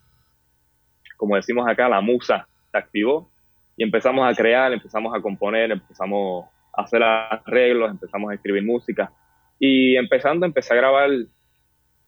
como 1.16 1.38
decimos 1.38 1.66
acá, 1.68 1.88
la 1.88 2.02
musa 2.02 2.48
se 2.72 2.78
activó 2.78 3.32
y 3.78 3.84
empezamos 3.84 4.30
a 4.30 4.36
crear, 4.36 4.74
empezamos 4.74 5.16
a 5.16 5.22
componer, 5.22 5.72
empezamos 5.72 6.46
a 6.76 6.82
hacer 6.82 7.02
arreglos, 7.02 7.92
empezamos 7.92 8.32
a 8.32 8.36
escribir 8.36 8.64
música 8.64 9.12
y 9.58 9.96
empezando, 9.96 10.46
empecé 10.46 10.74
a 10.74 10.78
grabar, 10.78 11.10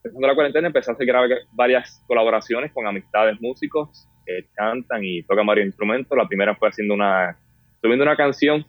empezando 0.04 0.28
la 0.28 0.36
cuarentena, 0.36 0.68
empecé 0.68 0.92
a 0.92 0.94
hacer 0.96 1.08
grabar 1.08 1.30
varias 1.54 2.04
colaboraciones 2.08 2.74
con 2.74 2.86
amistades 2.86 3.40
músicos 3.40 4.10
que 4.28 4.46
cantan 4.54 5.04
y 5.04 5.24
tocan 5.24 5.48
varios 5.48 5.68
instrumentos. 5.68 6.18
La 6.18 6.28
primera 6.28 6.54
fue 6.56 6.68
haciendo 6.68 6.94
una, 6.94 7.38
subiendo 7.82 8.04
una 8.04 8.18
canción. 8.18 8.66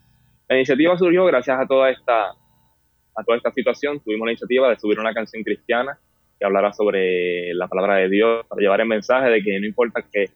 La 0.48 0.56
iniciativa 0.56 0.96
surgió 0.96 1.24
gracias 1.26 1.58
a 1.58 1.66
toda 1.66 1.90
esta 1.90 2.32
a 3.18 3.24
toda 3.24 3.36
esta 3.36 3.50
situación, 3.50 3.98
tuvimos 3.98 4.26
la 4.26 4.32
iniciativa 4.32 4.70
de 4.70 4.78
subir 4.78 5.00
una 5.00 5.12
canción 5.12 5.42
cristiana 5.42 5.98
que 6.38 6.46
hablara 6.46 6.72
sobre 6.72 7.52
la 7.52 7.66
palabra 7.66 7.96
de 7.96 8.08
Dios, 8.08 8.46
para 8.46 8.60
llevar 8.60 8.80
el 8.80 8.86
mensaje 8.86 9.28
de 9.28 9.42
que 9.42 9.58
no 9.58 9.66
importa 9.66 10.02
que 10.02 10.26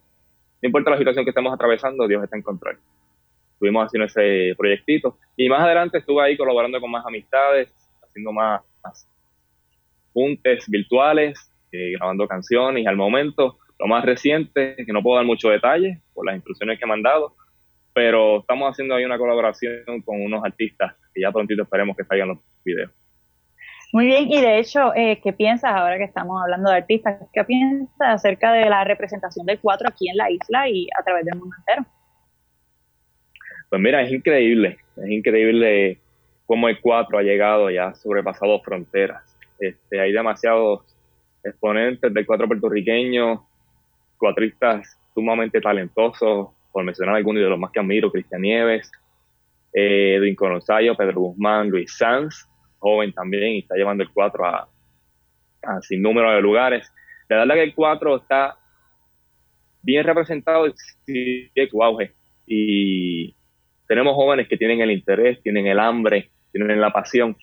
no 0.61 0.67
importa 0.67 0.91
la 0.91 0.97
situación 0.97 1.23
que 1.23 1.31
estemos 1.31 1.53
atravesando, 1.53 2.07
Dios 2.07 2.23
está 2.23 2.35
en 2.35 2.41
control. 2.41 2.77
Estuvimos 3.53 3.85
haciendo 3.85 4.05
ese 4.05 4.53
proyectito 4.57 5.17
y 5.37 5.47
más 5.47 5.61
adelante 5.61 5.99
estuve 5.99 6.23
ahí 6.23 6.35
colaborando 6.35 6.81
con 6.81 6.91
más 6.91 7.05
amistades, 7.05 7.73
haciendo 8.03 8.33
más, 8.33 8.61
puntes 10.11 10.65
virtuales, 10.67 11.51
eh, 11.71 11.93
grabando 11.97 12.27
canciones 12.27 12.83
y 12.83 12.85
al 12.85 12.97
momento 12.97 13.57
lo 13.79 13.87
más 13.87 14.05
reciente, 14.05 14.75
que 14.75 14.93
no 14.93 15.01
puedo 15.01 15.17
dar 15.17 15.25
mucho 15.25 15.49
detalle 15.49 16.01
por 16.13 16.25
las 16.25 16.35
instrucciones 16.35 16.79
que 16.79 16.85
me 16.85 16.93
han 16.93 17.01
dado, 17.01 17.35
pero 17.93 18.39
estamos 18.39 18.71
haciendo 18.71 18.95
ahí 18.95 19.05
una 19.05 19.17
colaboración 19.17 20.01
con 20.03 20.21
unos 20.21 20.43
artistas 20.43 20.95
que 21.13 21.21
ya 21.21 21.31
prontito 21.31 21.63
esperemos 21.63 21.95
que 21.95 22.03
salgan 22.03 22.29
los 22.29 22.39
videos. 22.63 22.91
Muy 23.93 24.07
bien, 24.07 24.25
y 24.27 24.41
de 24.41 24.57
hecho, 24.57 24.91
eh, 24.95 25.21
¿qué 25.23 25.33
piensas 25.33 25.71
ahora 25.71 25.99
que 25.99 26.05
estamos 26.05 26.41
hablando 26.41 26.71
de 26.71 26.77
artistas? 26.77 27.21
¿Qué 27.31 27.43
piensas 27.43 27.95
acerca 27.99 28.51
de 28.51 28.67
la 28.67 28.83
representación 28.83 29.45
del 29.45 29.59
cuatro 29.59 29.87
aquí 29.87 30.09
en 30.09 30.17
la 30.17 30.31
isla 30.31 30.67
y 30.67 30.87
a 30.99 31.03
través 31.03 31.25
del 31.25 31.37
mundo 31.37 31.55
entero? 31.59 31.85
Pues 33.69 33.81
mira, 33.81 34.01
es 34.01 34.11
increíble, 34.11 34.77
es 34.97 35.09
increíble 35.09 35.99
cómo 36.47 36.69
el 36.69 36.81
cuatro 36.81 37.19
ha 37.19 37.21
llegado 37.21 37.69
ya 37.69 37.89
ha 37.89 37.95
sobrepasado 37.95 38.59
fronteras. 38.61 39.37
Este, 39.59 39.99
hay 39.99 40.11
demasiados 40.11 40.81
exponentes 41.43 42.11
del 42.11 42.25
cuatro 42.25 42.47
puertorriqueño, 42.47 43.45
cuatristas 44.23 44.97
sumamente 45.13 45.59
talentosos, 45.59 46.47
por 46.71 46.85
mencionar 46.85 47.17
algunos 47.17 47.43
de 47.43 47.49
los 47.49 47.59
más 47.59 47.71
que 47.71 47.81
admiro, 47.81 48.09
Cristian 48.09 48.41
Nieves, 48.41 48.89
eh, 49.73 50.15
Edwin 50.15 50.33
Pedro 50.33 51.19
Guzmán, 51.19 51.69
Luis 51.69 51.93
Sanz, 51.97 52.47
joven 52.79 53.11
también, 53.11 53.51
y 53.51 53.59
está 53.59 53.75
llevando 53.75 54.01
el 54.01 54.09
4 54.13 54.45
a, 54.45 54.69
sin 55.81 56.01
número 56.01 56.31
de 56.31 56.41
lugares. 56.41 56.89
La 57.27 57.39
verdad 57.39 57.55
que 57.55 57.63
el 57.63 57.75
4 57.75 58.15
está 58.15 58.57
bien 59.81 60.05
representado 60.05 60.67
y 60.67 61.51
su 61.69 61.83
auge. 61.83 62.13
Y 62.47 63.35
tenemos 63.89 64.15
jóvenes 64.15 64.47
que 64.47 64.55
tienen 64.55 64.79
el 64.79 64.91
interés, 64.91 65.43
tienen 65.43 65.67
el 65.67 65.79
hambre, 65.79 66.31
tienen 66.53 66.79
la 66.79 66.93
pasión. 66.93 67.35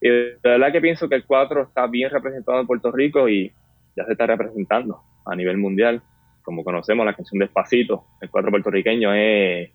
Y 0.00 0.10
la 0.10 0.38
verdad 0.44 0.70
que 0.70 0.80
pienso 0.80 1.08
que 1.08 1.16
el 1.16 1.26
4 1.26 1.60
está 1.64 1.88
bien 1.88 2.08
representado 2.08 2.60
en 2.60 2.68
Puerto 2.68 2.92
Rico 2.92 3.28
y 3.28 3.50
ya 3.96 4.04
se 4.04 4.12
está 4.12 4.26
representando 4.26 5.02
a 5.28 5.36
nivel 5.36 5.56
mundial 5.58 6.02
como 6.48 6.64
conocemos 6.64 7.04
la 7.04 7.12
canción 7.12 7.40
Despacito, 7.40 8.06
el 8.22 8.30
cuatro 8.30 8.50
puertorriqueño 8.50 9.12
es 9.12 9.70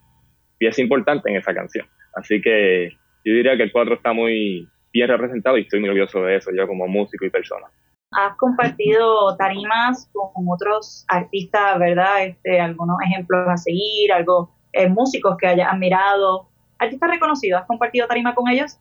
pieza 0.58 0.82
importante 0.82 1.30
en 1.30 1.36
esa 1.36 1.54
canción. 1.54 1.86
Así 2.16 2.42
que 2.42 2.88
yo 3.24 3.32
diría 3.32 3.56
que 3.56 3.62
el 3.62 3.70
cuatro 3.70 3.94
está 3.94 4.12
muy 4.12 4.68
bien 4.92 5.08
representado 5.08 5.56
y 5.56 5.60
estoy 5.60 5.78
muy 5.78 5.90
orgulloso 5.90 6.24
de 6.24 6.34
eso, 6.34 6.50
yo 6.52 6.66
como 6.66 6.88
músico 6.88 7.24
y 7.24 7.30
persona. 7.30 7.68
Has 8.10 8.36
compartido 8.38 9.36
tarimas 9.36 10.10
con 10.12 10.46
otros 10.48 11.04
artistas, 11.06 11.78
¿verdad? 11.78 12.24
Este, 12.24 12.58
algunos 12.60 12.96
ejemplos 13.06 13.46
a 13.48 13.56
seguir, 13.56 14.12
algo, 14.12 14.50
eh, 14.72 14.88
músicos 14.88 15.36
que 15.36 15.46
hayas 15.46 15.72
admirado, 15.72 16.48
artistas 16.80 17.08
reconocidos, 17.08 17.60
¿has 17.60 17.68
compartido 17.68 18.08
tarima 18.08 18.34
con 18.34 18.48
ellos? 18.48 18.80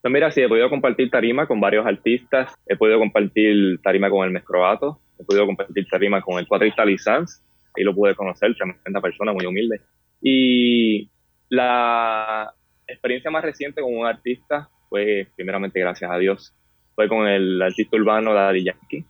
Pues 0.00 0.10
mira, 0.10 0.30
sí, 0.30 0.40
he 0.40 0.48
podido 0.48 0.70
compartir 0.70 1.10
tarima 1.10 1.46
con 1.46 1.60
varios 1.60 1.84
artistas, 1.84 2.54
he 2.66 2.74
podido 2.74 2.98
compartir 2.98 3.82
tarima 3.82 4.08
con 4.08 4.24
el 4.24 4.30
Mescroato, 4.30 4.98
he 5.18 5.24
podido 5.24 5.46
compartir 5.46 5.86
tarima 5.88 6.20
con 6.22 6.38
el 6.38 6.46
cuatrista 6.46 6.84
Lisanz, 6.84 7.42
ahí 7.76 7.84
lo 7.84 7.94
pude 7.94 8.14
conocer, 8.14 8.54
tremenda 8.54 9.00
persona, 9.00 9.32
muy 9.32 9.46
humilde. 9.46 9.80
Y 10.20 11.08
la 11.48 12.52
experiencia 12.86 13.30
más 13.30 13.44
reciente 13.44 13.80
con 13.80 13.94
un 13.94 14.06
artista 14.06 14.68
fue, 14.88 15.28
primeramente 15.36 15.80
gracias 15.80 16.10
a 16.10 16.18
Dios, 16.18 16.54
fue 16.94 17.08
con 17.08 17.26
el 17.26 17.60
artista 17.62 17.96
urbano 17.96 18.34
Daddy 18.34 18.64
Yankee. 18.64 19.04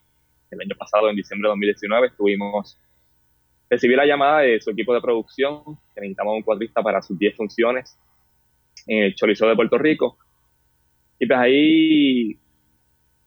El 0.50 0.60
año 0.60 0.76
pasado, 0.76 1.10
en 1.10 1.16
diciembre 1.16 1.46
de 1.46 1.50
2019, 1.50 2.06
estuvimos, 2.08 2.78
recibí 3.68 3.94
la 3.94 4.06
llamada 4.06 4.40
de 4.40 4.60
su 4.60 4.70
equipo 4.70 4.94
de 4.94 5.00
producción, 5.00 5.62
que 5.94 6.00
necesitamos 6.00 6.36
un 6.36 6.42
cuatrista 6.42 6.82
para 6.82 7.02
sus 7.02 7.18
10 7.18 7.36
funciones 7.36 7.98
en 8.86 9.04
el 9.04 9.14
Chorizo 9.14 9.46
de 9.46 9.56
Puerto 9.56 9.76
Rico 9.76 10.18
y 11.18 11.26
pues 11.26 11.38
ahí, 11.38 12.38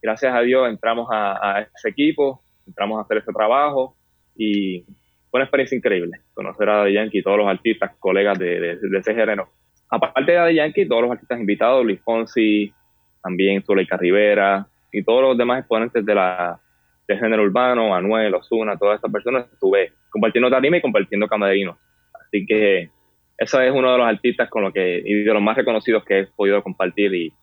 gracias 0.02 0.34
a 0.34 0.42
Dios, 0.42 0.70
entramos 0.70 1.10
a, 1.12 1.68
ese 1.76 1.90
equipo, 1.90 2.42
entramos 2.72 2.98
a 2.98 3.02
hacer 3.04 3.18
ese 3.18 3.32
trabajo 3.32 3.96
y 4.36 4.84
fue 5.30 5.40
una 5.40 5.44
experiencia 5.44 5.78
increíble 5.78 6.20
conocer 6.34 6.70
a 6.70 6.78
Daddy 6.78 6.94
Yankee 6.94 7.20
y 7.20 7.24
todos 7.24 7.38
los 7.38 7.48
artistas, 7.48 7.92
colegas 8.00 8.40
de, 8.40 8.78
ese 8.98 9.14
género. 9.14 9.50
Aparte 9.90 10.32
de 10.32 10.38
Daddy 10.38 10.56
Yankee, 10.56 10.88
todos 10.88 11.04
los 11.04 11.12
artistas 11.12 11.40
invitados, 11.40 11.86
Luis 11.86 12.02
Fonsi, 12.02 12.74
también 13.22 13.62
Zuleika 13.64 13.98
Rivera 13.98 14.68
y 14.92 15.04
todos 15.04 15.22
los 15.22 15.38
demás 15.38 15.60
exponentes 15.60 16.06
de 16.06 16.16
la, 16.16 16.60
del 17.08 17.20
género 17.20 17.44
urbano, 17.44 17.90
Manuel, 17.90 18.34
Osuna, 18.36 18.78
todas 18.78 18.96
estas 18.96 19.12
personas, 19.12 19.52
estuve 19.52 19.94
compartiendo 20.10 20.50
tarima 20.50 20.78
y 20.78 20.82
compartiendo 20.82 21.28
camerinos. 21.28 21.78
Así 22.14 22.46
que 22.46 22.90
eso 23.38 23.62
es 23.62 23.72
uno 23.72 23.92
de 23.92 23.98
los 23.98 24.08
artistas 24.08 24.50
con 24.50 24.64
los 24.64 24.74
que, 24.74 25.02
y 25.04 25.24
de 25.24 25.34
los 25.34 25.42
más 25.42 25.58
reconocidos 25.58 26.04
que 26.06 26.20
he 26.20 26.28
podido 26.28 26.62
compartir 26.64 27.14
y 27.14 27.34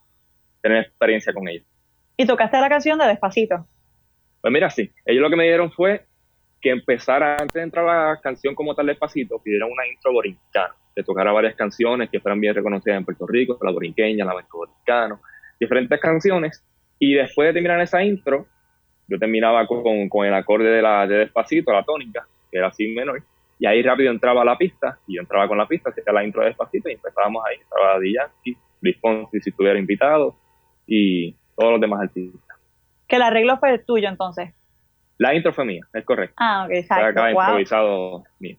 tener 0.63 0.85
experiencia 0.85 1.33
con 1.33 1.49
ellos. 1.49 1.67
¿Y 2.17 2.27
tocaste 2.27 2.61
la 2.61 2.69
canción 2.69 2.99
de 2.99 3.07
Despacito? 3.07 3.67
Pues 4.41 4.53
mira, 4.53 4.71
sí. 4.71 4.91
Ellos 5.05 5.23
lo 5.23 5.31
que 5.31 5.37
me 5.37 5.45
dieron 5.45 5.71
fue 5.73 6.05
que 6.61 6.71
empezara, 6.71 7.33
antes 7.33 7.55
de 7.55 7.63
entrar 7.63 7.89
a 7.89 8.09
la 8.11 8.21
canción 8.21 8.55
como 8.55 8.75
tal 8.75 8.87
Despacito, 8.87 9.41
pidieron 9.41 9.71
una 9.71 9.87
intro 9.87 10.13
borincana, 10.13 10.75
que 10.95 11.03
tocara 11.03 11.33
varias 11.33 11.55
canciones 11.55 12.11
que 12.11 12.21
fueran 12.21 12.41
bien 12.41 12.55
reconocidas 12.55 12.99
en 12.99 13.05
Puerto 13.05 13.27
Rico, 13.27 13.59
la 13.63 13.71
borinqueña, 13.71 14.25
la 14.25 14.35
borincano, 14.53 15.21
diferentes 15.59 16.01
canciones. 16.01 16.65
Y 16.99 17.15
después 17.15 17.49
de 17.49 17.53
terminar 17.53 17.81
esa 17.81 18.03
intro, 18.03 18.47
yo 19.07 19.19
terminaba 19.19 19.67
con, 19.67 20.09
con 20.09 20.27
el 20.27 20.35
acorde 20.35 20.69
de, 20.69 20.83
la, 20.83 21.07
de 21.07 21.19
Despacito, 21.19 21.73
la 21.73 21.85
tónica, 21.85 22.27
que 22.51 22.59
era 22.59 22.69
así 22.69 22.89
menor, 22.89 23.23
y 23.59 23.67
ahí 23.67 23.83
rápido 23.83 24.11
entraba 24.11 24.45
la 24.45 24.57
pista, 24.57 24.99
y 25.07 25.17
yo 25.17 25.21
entraba 25.21 25.49
con 25.49 25.59
la 25.59 25.67
pista, 25.67 25.91
hacía 25.91 26.13
la 26.13 26.25
intro 26.25 26.43
de 26.43 26.49
Despacito, 26.49 26.89
y 26.89 26.93
empezábamos 26.93 27.45
ahí, 27.47 27.57
estaba 27.61 27.99
D. 27.99 28.13
Yankee, 28.13 28.57
Luis 28.81 28.97
si 29.43 29.51
estuviera 29.51 29.79
invitado, 29.79 30.37
y 30.87 31.35
todos 31.57 31.73
los 31.73 31.81
demás 31.81 32.03
artistas. 32.03 32.48
Que 33.09 33.17
el 33.17 33.23
arreglo 33.23 33.59
fue 33.59 33.79
tuyo 33.79 34.09
entonces. 34.09 34.55
La 35.19 35.35
intro 35.35 35.53
fue 35.53 35.65
mía, 35.65 35.81
es 35.93 36.05
correcto. 36.05 36.37
Ah, 36.39 36.65
ok, 36.67 36.71
exacto. 36.75 37.07
Acá 37.07 37.31
improvisado 37.31 38.23
mío. 38.39 38.57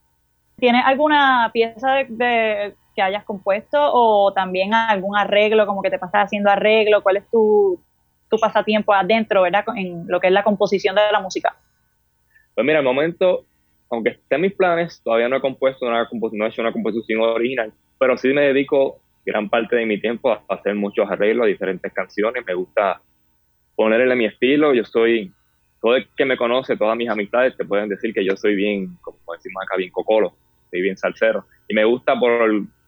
¿Tienes 0.58 0.84
alguna 0.86 1.50
pieza 1.53 2.03
de, 2.10 2.75
que 2.94 3.01
hayas 3.01 3.24
compuesto 3.24 3.77
o 3.79 4.34
también 4.34 4.74
algún 4.74 5.18
arreglo, 5.18 5.65
como 5.65 5.82
que 5.82 5.89
te 5.89 6.00
pasas 6.00 6.25
haciendo 6.25 6.50
arreglo? 6.50 7.01
¿Cuál 7.01 7.18
es 7.18 7.29
tu, 7.29 7.82
tu 8.29 8.38
pasatiempo 8.38 8.94
adentro, 8.94 9.41
verdad, 9.44 9.63
en 9.77 10.06
lo 10.08 10.20
que 10.20 10.27
es 10.27 10.34
la 10.34 10.44
composición 10.44 10.96
de 10.96 11.01
la 11.12 11.22
música? 11.22 11.56
Pues 12.56 12.65
mira, 12.65 12.79
al 12.79 12.86
momento, 12.86 13.46
aunque 13.89 14.10
esté 14.10 14.36
en 14.36 14.41
mis 14.41 14.53
planes, 14.53 15.01
todavía 15.01 15.29
no 15.29 15.38
he 15.38 15.41
compuesto, 15.41 15.89
no 15.89 16.46
he 16.46 16.50
hecho 16.50 16.62
una 16.62 16.74
composición 16.74 17.22
original, 17.22 17.72
pero 17.98 18.18
sí 18.18 18.34
me 18.34 18.41
dedico 18.41 19.00
gran 19.25 19.50
parte 19.50 19.77
de 19.77 19.86
mi 19.86 20.01
tiempo 20.01 20.32
a 20.32 20.44
hacer 20.50 20.75
muchos 20.75 21.10
arreglos 21.10 21.46
a 21.46 21.48
diferentes 21.48 21.94
canciones. 21.94 22.44
Me 22.46 22.53
gusta 22.53 23.01
ponerle 23.79 24.13
mi 24.13 24.25
estilo. 24.25 24.74
Yo 24.74 24.83
soy, 24.83 25.31
todo 25.81 25.95
el 25.95 26.05
que 26.17 26.25
me 26.25 26.36
conoce, 26.36 26.75
todas 26.75 26.98
mis 26.98 27.09
amistades 27.09 27.55
te 27.55 27.63
pueden 27.63 27.88
decir 27.88 28.13
que 28.13 28.25
yo 28.25 28.36
soy 28.36 28.53
bien, 28.53 28.98
como 29.00 29.17
decimos 29.33 29.63
acá, 29.63 29.77
bien 29.77 29.89
cocolo, 29.89 30.33
soy 30.69 30.81
bien 30.81 30.98
salsero. 30.98 31.45
Y 31.69 31.74
me 31.74 31.86
gusta 31.86 32.19
por 32.19 32.31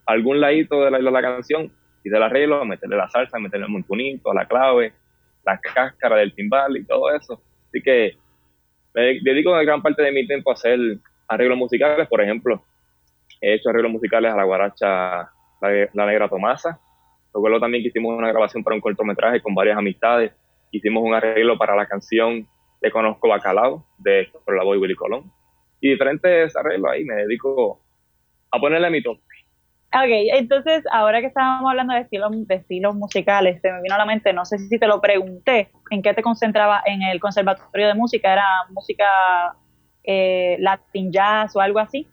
algún 0.05 0.41
ladito 0.41 0.83
de 0.83 0.91
la, 0.91 0.97
de 0.97 1.09
la 1.09 1.21
canción, 1.21 1.71
hice 2.03 2.17
el 2.17 2.21
arreglo, 2.23 2.65
meterle 2.65 2.97
la 2.97 3.09
salsa, 3.09 3.39
meterle 3.39 3.67
el 3.67 3.71
montunito, 3.71 4.33
la 4.33 4.45
clave, 4.45 4.91
la 5.45 5.57
cáscara 5.59 6.17
del 6.17 6.35
timbal 6.35 6.75
y 6.75 6.83
todo 6.83 7.15
eso. 7.15 7.41
Así 7.69 7.81
que 7.81 8.17
me 8.93 9.17
dedico 9.21 9.53
gran 9.53 9.81
parte 9.81 10.03
de 10.03 10.11
mi 10.11 10.27
tiempo 10.27 10.51
a 10.51 10.55
hacer 10.55 10.77
arreglos 11.29 11.57
musicales, 11.57 12.05
por 12.09 12.21
ejemplo, 12.21 12.65
he 13.39 13.53
hecho 13.53 13.69
arreglos 13.69 13.93
musicales 13.93 14.33
a 14.33 14.35
la 14.35 14.43
guaracha 14.43 15.31
La, 15.61 16.05
Negra 16.05 16.27
Tomasa. 16.27 16.81
Recuerdo 17.33 17.61
también 17.61 17.81
que 17.81 17.87
hicimos 17.87 18.17
una 18.17 18.27
grabación 18.27 18.61
para 18.61 18.75
un 18.75 18.81
cortometraje 18.81 19.41
con 19.41 19.55
varias 19.55 19.77
amistades. 19.77 20.33
Hicimos 20.71 21.03
un 21.03 21.13
arreglo 21.13 21.57
para 21.57 21.75
la 21.75 21.85
canción 21.85 22.47
de 22.81 22.91
Conozco 22.91 23.27
Bacalao 23.27 23.85
de 23.97 24.29
por 24.45 24.55
la 24.55 24.63
Boy 24.63 24.77
Willy 24.77 24.95
Colón. 24.95 25.31
Y 25.79 25.91
diferentes 25.91 26.55
arreglos 26.55 26.91
ahí, 26.91 27.03
me 27.05 27.15
dedico 27.15 27.81
a 28.51 28.59
ponerle 28.59 28.89
mi 28.89 29.01
toque. 29.01 29.21
Ok, 29.93 30.07
entonces 30.37 30.83
ahora 30.89 31.19
que 31.19 31.27
estábamos 31.27 31.69
hablando 31.69 31.93
de 31.93 31.99
estilos, 31.99 32.47
de 32.47 32.55
estilos 32.55 32.95
musicales, 32.95 33.59
se 33.61 33.71
me 33.73 33.81
vino 33.81 33.95
a 33.95 33.97
la 33.97 34.05
mente, 34.05 34.31
no 34.31 34.45
sé 34.45 34.57
si 34.57 34.79
te 34.79 34.87
lo 34.87 35.01
pregunté, 35.01 35.69
¿en 35.89 36.01
qué 36.01 36.13
te 36.13 36.21
concentraba 36.21 36.81
en 36.85 37.01
el 37.01 37.19
conservatorio 37.19 37.87
de 37.87 37.93
música? 37.93 38.31
¿Era 38.31 38.45
música 38.69 39.05
eh, 40.05 40.55
latin 40.59 41.11
jazz 41.11 41.53
o 41.57 41.59
algo 41.59 41.79
así? 41.79 42.07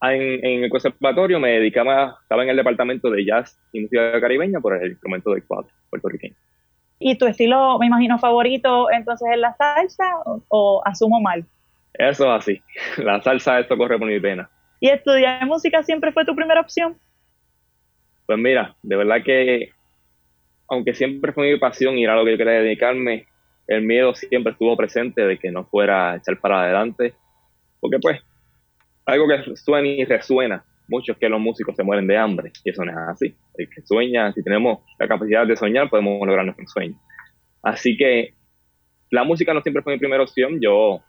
Ah, 0.00 0.14
en, 0.14 0.62
el 0.62 0.70
conservatorio 0.70 1.40
me 1.40 1.50
dedicaba, 1.50 2.16
estaba 2.22 2.44
en 2.44 2.50
el 2.50 2.56
departamento 2.56 3.10
de 3.10 3.24
jazz 3.24 3.58
y 3.72 3.80
música 3.80 4.20
caribeña 4.20 4.60
por 4.60 4.80
el 4.80 4.90
instrumento 4.92 5.34
de 5.34 5.42
cuatro 5.42 5.72
puertorriqueño. 5.90 6.36
¿Y 6.98 7.18
tu 7.18 7.26
estilo, 7.26 7.78
me 7.78 7.86
imagino, 7.86 8.18
favorito 8.18 8.90
entonces 8.90 9.28
es 9.32 9.38
la 9.38 9.54
salsa 9.54 10.04
o, 10.48 10.82
asumo 10.84 11.20
mal? 11.20 11.44
Eso 11.94 12.24
es 12.24 12.40
así, 12.40 12.62
la 13.02 13.22
salsa 13.22 13.60
esto 13.60 13.76
corre 13.76 13.98
por 13.98 14.08
mi 14.08 14.20
pena. 14.20 14.48
¿Y 14.80 14.88
estudiar 14.88 15.44
música 15.46 15.82
siempre 15.82 16.12
fue 16.12 16.24
tu 16.24 16.34
primera 16.34 16.60
opción? 16.60 16.96
Pues 18.26 18.38
mira, 18.38 18.74
de 18.82 18.96
verdad 18.96 19.22
que 19.24 19.70
aunque 20.68 20.94
siempre 20.94 21.32
fue 21.32 21.52
mi 21.52 21.58
pasión 21.58 21.96
y 21.96 22.04
era 22.04 22.16
lo 22.16 22.24
que 22.24 22.32
yo 22.32 22.38
quería 22.38 22.54
dedicarme, 22.54 23.26
el 23.68 23.82
miedo 23.82 24.14
siempre 24.14 24.52
estuvo 24.52 24.76
presente 24.76 25.22
de 25.22 25.38
que 25.38 25.50
no 25.50 25.64
fuera 25.64 26.12
a 26.12 26.16
echar 26.16 26.38
para 26.40 26.62
adelante, 26.62 27.14
porque 27.80 27.98
pues 28.00 28.20
algo 29.04 29.26
que 29.28 29.56
suena 29.56 29.86
y 29.86 30.04
resuena 30.04 30.64
mucho 30.88 31.12
es 31.12 31.18
que 31.18 31.28
los 31.28 31.40
músicos 31.40 31.74
se 31.76 31.82
mueren 31.82 32.06
de 32.06 32.16
hambre, 32.16 32.52
y 32.64 32.70
eso 32.70 32.84
no 32.84 32.92
es 32.92 32.96
así. 32.96 33.34
El 33.54 33.68
que 33.68 33.82
sueña, 33.82 34.32
si 34.32 34.42
tenemos 34.42 34.80
la 34.98 35.08
capacidad 35.08 35.46
de 35.46 35.56
soñar, 35.56 35.90
podemos 35.90 36.26
lograr 36.26 36.44
nuestro 36.44 36.66
sueño. 36.66 36.94
Así 37.62 37.96
que 37.96 38.34
la 39.10 39.24
música 39.24 39.52
no 39.52 39.60
siempre 39.60 39.82
fue 39.82 39.94
mi 39.94 39.98
primera 39.98 40.22
opción. 40.22 40.60
Yo, 40.60 41.00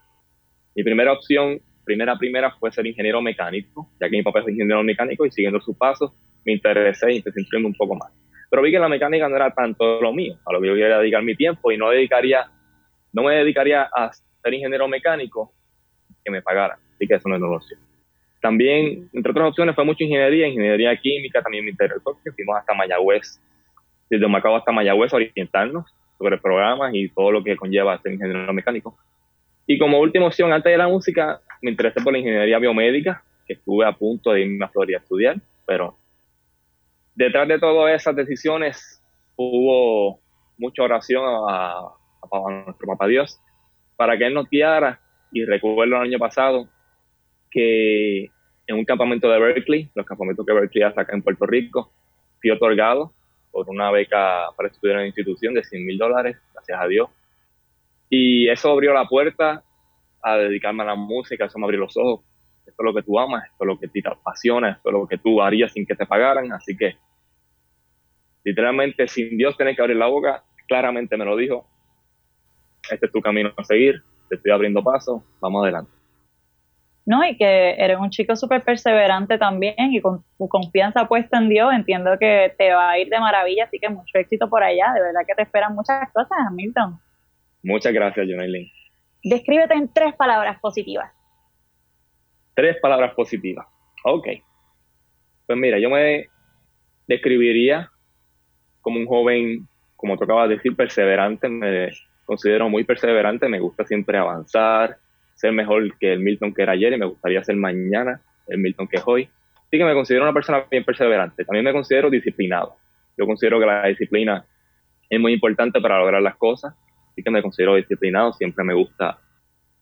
mi 0.76 0.84
primera 0.84 1.14
opción, 1.14 1.60
primera, 1.84 2.18
primera, 2.18 2.52
fue 2.60 2.72
ser 2.72 2.86
ingeniero 2.86 3.22
mecánico, 3.22 3.90
ya 4.00 4.10
que 4.10 4.18
mi 4.18 4.24
papá 4.24 4.40
es 4.40 4.50
ingeniero 4.50 4.84
mecánico 4.84 5.26
y 5.26 5.32
siguiendo 5.32 5.60
sus 5.62 5.78
pasos 5.78 6.12
me 6.46 6.54
interesé 6.54 7.14
y 7.14 7.18
empecé 7.18 7.42
un 7.58 7.74
poco 7.74 7.96
más. 7.96 8.12
Pero 8.50 8.62
vi 8.62 8.72
que 8.72 8.80
la 8.80 8.88
mecánica 8.88 9.28
no 9.28 9.36
era 9.36 9.52
tanto 9.52 10.02
lo 10.02 10.14
mío, 10.14 10.38
a 10.46 10.54
lo 10.54 10.62
que 10.62 10.68
yo 10.68 10.74
quería 10.74 10.98
dedicar 10.98 11.22
mi 11.22 11.36
tiempo 11.36 11.72
y 11.72 11.78
no 11.78 11.90
dedicaría, 11.90 12.50
no 13.12 13.24
me 13.24 13.36
dedicaría 13.36 13.84
a 13.84 14.12
ser 14.14 14.54
ingeniero 14.54 14.88
mecánico 14.88 15.54
que 16.24 16.32
me 16.32 16.42
pagara. 16.42 16.80
Así 16.96 17.06
que 17.06 17.16
eso 17.16 17.28
no 17.28 17.36
es 17.36 17.42
opción. 17.44 17.82
También, 18.42 19.10
entre 19.14 19.32
otras 19.32 19.50
opciones, 19.50 19.76
fue 19.76 19.84
mucha 19.84 20.04
ingeniería, 20.04 20.48
ingeniería 20.48 20.96
química, 20.98 21.42
también 21.42 21.66
me 21.66 21.72
interesó, 21.72 22.18
que 22.24 22.32
fuimos 22.32 22.58
hasta 22.58 22.74
Mayagüez, 22.74 23.42
desde 24.10 24.28
Macao 24.28 24.56
hasta 24.56 24.72
Mayagüez 24.72 25.14
a 25.14 25.18
orientarnos 25.18 25.94
sobre 26.18 26.38
programas 26.38 26.92
y 26.94 27.10
todo 27.10 27.32
lo 27.32 27.44
que 27.44 27.56
conlleva 27.56 27.98
ser 28.02 28.14
ingeniero 28.14 28.54
mecánico. 28.54 28.98
Y 29.66 29.78
como 29.78 30.00
última 30.00 30.28
opción, 30.28 30.54
antes 30.54 30.72
de 30.72 30.78
la 30.78 30.88
música, 30.88 31.42
me 31.62 31.72
interesé 31.72 32.02
por 32.02 32.14
la 32.14 32.20
ingeniería 32.20 32.60
biomédica, 32.60 33.24
que 33.46 33.54
estuve 33.54 33.86
a 33.86 33.92
punto 33.92 34.32
de 34.32 34.42
irme 34.42 34.66
a 34.66 34.70
Florida 34.70 34.98
a 34.98 35.02
estudiar, 35.02 35.38
pero 35.66 35.96
detrás 37.16 37.48
de 37.48 37.60
todas 37.60 37.94
esas 37.94 38.16
decisiones 38.16 39.04
hubo 39.36 40.20
mucha 40.58 40.84
oración 40.84 41.24
a, 41.50 41.94
nuestro 42.66 42.88
papá 42.88 43.08
Dios 43.08 43.40
para 43.96 44.18
que 44.18 44.28
Él 44.28 44.34
nos 44.34 44.50
guiara. 44.50 45.00
Y 45.32 45.44
recuerdo 45.44 45.84
el 45.84 45.94
año 45.94 46.20
pasado 46.20 46.70
que 47.58 48.30
en 48.68 48.76
un 48.76 48.86
campamento 48.86 49.28
de 49.28 49.40
Berkeley, 49.40 49.90
los 49.96 50.06
campamentos 50.06 50.46
que 50.46 50.54
Berkeley 50.54 50.84
hace 50.84 51.02
acá 51.02 51.16
en 51.16 51.24
Puerto 51.24 51.48
Rico, 51.48 51.92
fui 52.40 52.52
otorgado 52.52 53.14
por 53.52 53.68
una 53.68 53.90
beca 53.90 54.46
para 54.56 54.70
estudiar 54.70 54.98
en 54.98 55.02
la 55.02 55.08
institución 55.08 55.56
de 55.56 55.64
100 55.64 55.86
mil 55.86 55.98
dólares, 55.98 56.38
gracias 56.54 56.80
a 56.80 56.88
Dios. 56.88 57.10
Y 58.10 58.48
eso 58.48 58.70
abrió 58.70 58.94
la 58.94 59.08
puerta 59.08 59.64
a 60.22 60.38
dedicarme 60.38 60.84
a 60.84 60.88
la 60.88 60.96
música, 60.96 61.46
eso 61.46 61.58
me 61.58 61.66
abrió 61.66 61.80
los 61.80 61.98
ojos. 61.98 62.24
Esto 62.68 62.84
es 62.84 62.86
lo 62.86 62.94
que 62.94 63.02
tú 63.02 63.18
amas, 63.18 63.46
esto 63.46 63.64
es 63.64 63.68
lo 63.68 63.80
que 63.80 63.88
te 63.88 64.04
apasiona, 64.06 64.72
esto 64.72 64.90
es 64.90 64.94
lo 64.94 65.08
que 65.08 65.18
tú 65.18 65.42
harías 65.42 65.72
sin 65.72 65.86
que 65.86 65.96
te 65.96 66.06
pagaran. 66.06 66.52
Así 66.52 66.78
que, 66.78 66.96
literalmente, 68.44 69.08
sin 69.08 69.36
Dios 69.36 69.58
tener 69.58 69.76
que 69.76 69.82
abrir 69.82 69.98
la 69.98 70.08
boca, 70.08 70.44
claramente 70.68 71.18
me 71.18 71.26
lo 71.26 71.36
dijo. 71.36 71.66
Este 72.92 73.08
es 73.08 73.12
tu 73.12 73.22
camino 73.22 73.52
a 73.58 73.64
seguir, 73.64 74.04
te 74.30 74.36
estoy 74.36 74.52
abriendo 74.52 74.84
paso, 74.84 75.24
vamos 75.42 75.64
adelante. 75.64 75.97
¿No? 77.08 77.26
Y 77.26 77.38
que 77.38 77.76
eres 77.78 77.98
un 77.98 78.10
chico 78.10 78.36
súper 78.36 78.64
perseverante 78.64 79.38
también 79.38 79.76
y 79.78 80.02
con 80.02 80.26
tu 80.38 80.50
confianza 80.50 81.08
puesta 81.08 81.38
en 81.38 81.48
Dios, 81.48 81.74
entiendo 81.74 82.20
que 82.20 82.54
te 82.58 82.74
va 82.74 82.92
a 82.92 83.00
ir 83.00 83.08
de 83.08 83.18
maravilla, 83.18 83.64
así 83.64 83.80
que 83.80 83.88
mucho 83.88 84.18
éxito 84.18 84.50
por 84.50 84.62
allá, 84.62 84.92
de 84.94 85.02
verdad 85.02 85.22
que 85.26 85.34
te 85.34 85.44
esperan 85.44 85.74
muchas 85.74 86.12
cosas, 86.12 86.38
Hamilton. 86.50 87.00
Muchas 87.64 87.94
gracias, 87.94 88.28
Jonailin. 88.28 88.70
Descríbete 89.24 89.74
en 89.74 89.92
tres 89.94 90.16
palabras 90.16 90.60
positivas. 90.60 91.10
Tres 92.54 92.76
palabras 92.82 93.14
positivas, 93.14 93.66
ok. 94.04 94.28
Pues 95.46 95.58
mira, 95.58 95.80
yo 95.80 95.90
me 95.90 96.28
describiría 97.08 97.90
como 98.82 99.00
un 99.00 99.06
joven, 99.06 99.66
como 99.96 100.18
tocaba 100.18 100.46
decir, 100.50 100.76
perseverante, 100.76 101.48
me 101.48 101.90
considero 102.26 102.68
muy 102.68 102.84
perseverante, 102.84 103.48
me 103.48 103.62
gusta 103.62 103.86
siempre 103.86 104.18
avanzar, 104.18 104.98
ser 105.38 105.54
mejor 105.54 105.98
que 106.00 106.14
el 106.14 106.20
Milton 106.20 106.54
que 106.54 106.64
era 106.64 106.74
ayer 106.74 106.92
y 106.94 106.98
me 106.98 107.06
gustaría 107.06 107.44
ser 107.44 107.56
mañana 107.56 108.22
el 108.48 108.58
Milton 108.58 108.88
que 108.88 108.98
es 108.98 109.04
hoy. 109.06 109.30
Así 109.56 109.78
que 109.78 109.86
me 109.86 109.94
considero 109.94 110.24
una 110.24 110.34
persona 110.34 110.66
bien 110.70 110.84
perseverante. 110.84 111.46
También 111.46 111.64
me 111.64 111.72
considero 111.72 112.10
disciplinado. 112.10 112.76
Yo 113.18 113.26
considero 113.26 113.60
que 113.60 113.66
la 113.66 113.88
disciplina 113.88 114.46
es 115.10 115.20
muy 115.20 115.34
importante 115.34 115.80
para 115.80 116.00
lograr 116.00 116.22
las 116.22 116.38
cosas. 116.38 116.74
Así 117.12 117.22
que 117.22 117.30
me 117.30 117.42
considero 117.42 117.76
disciplinado. 117.76 118.34
Siempre 118.34 118.64
me 118.64 118.74
gusta 118.74 119.20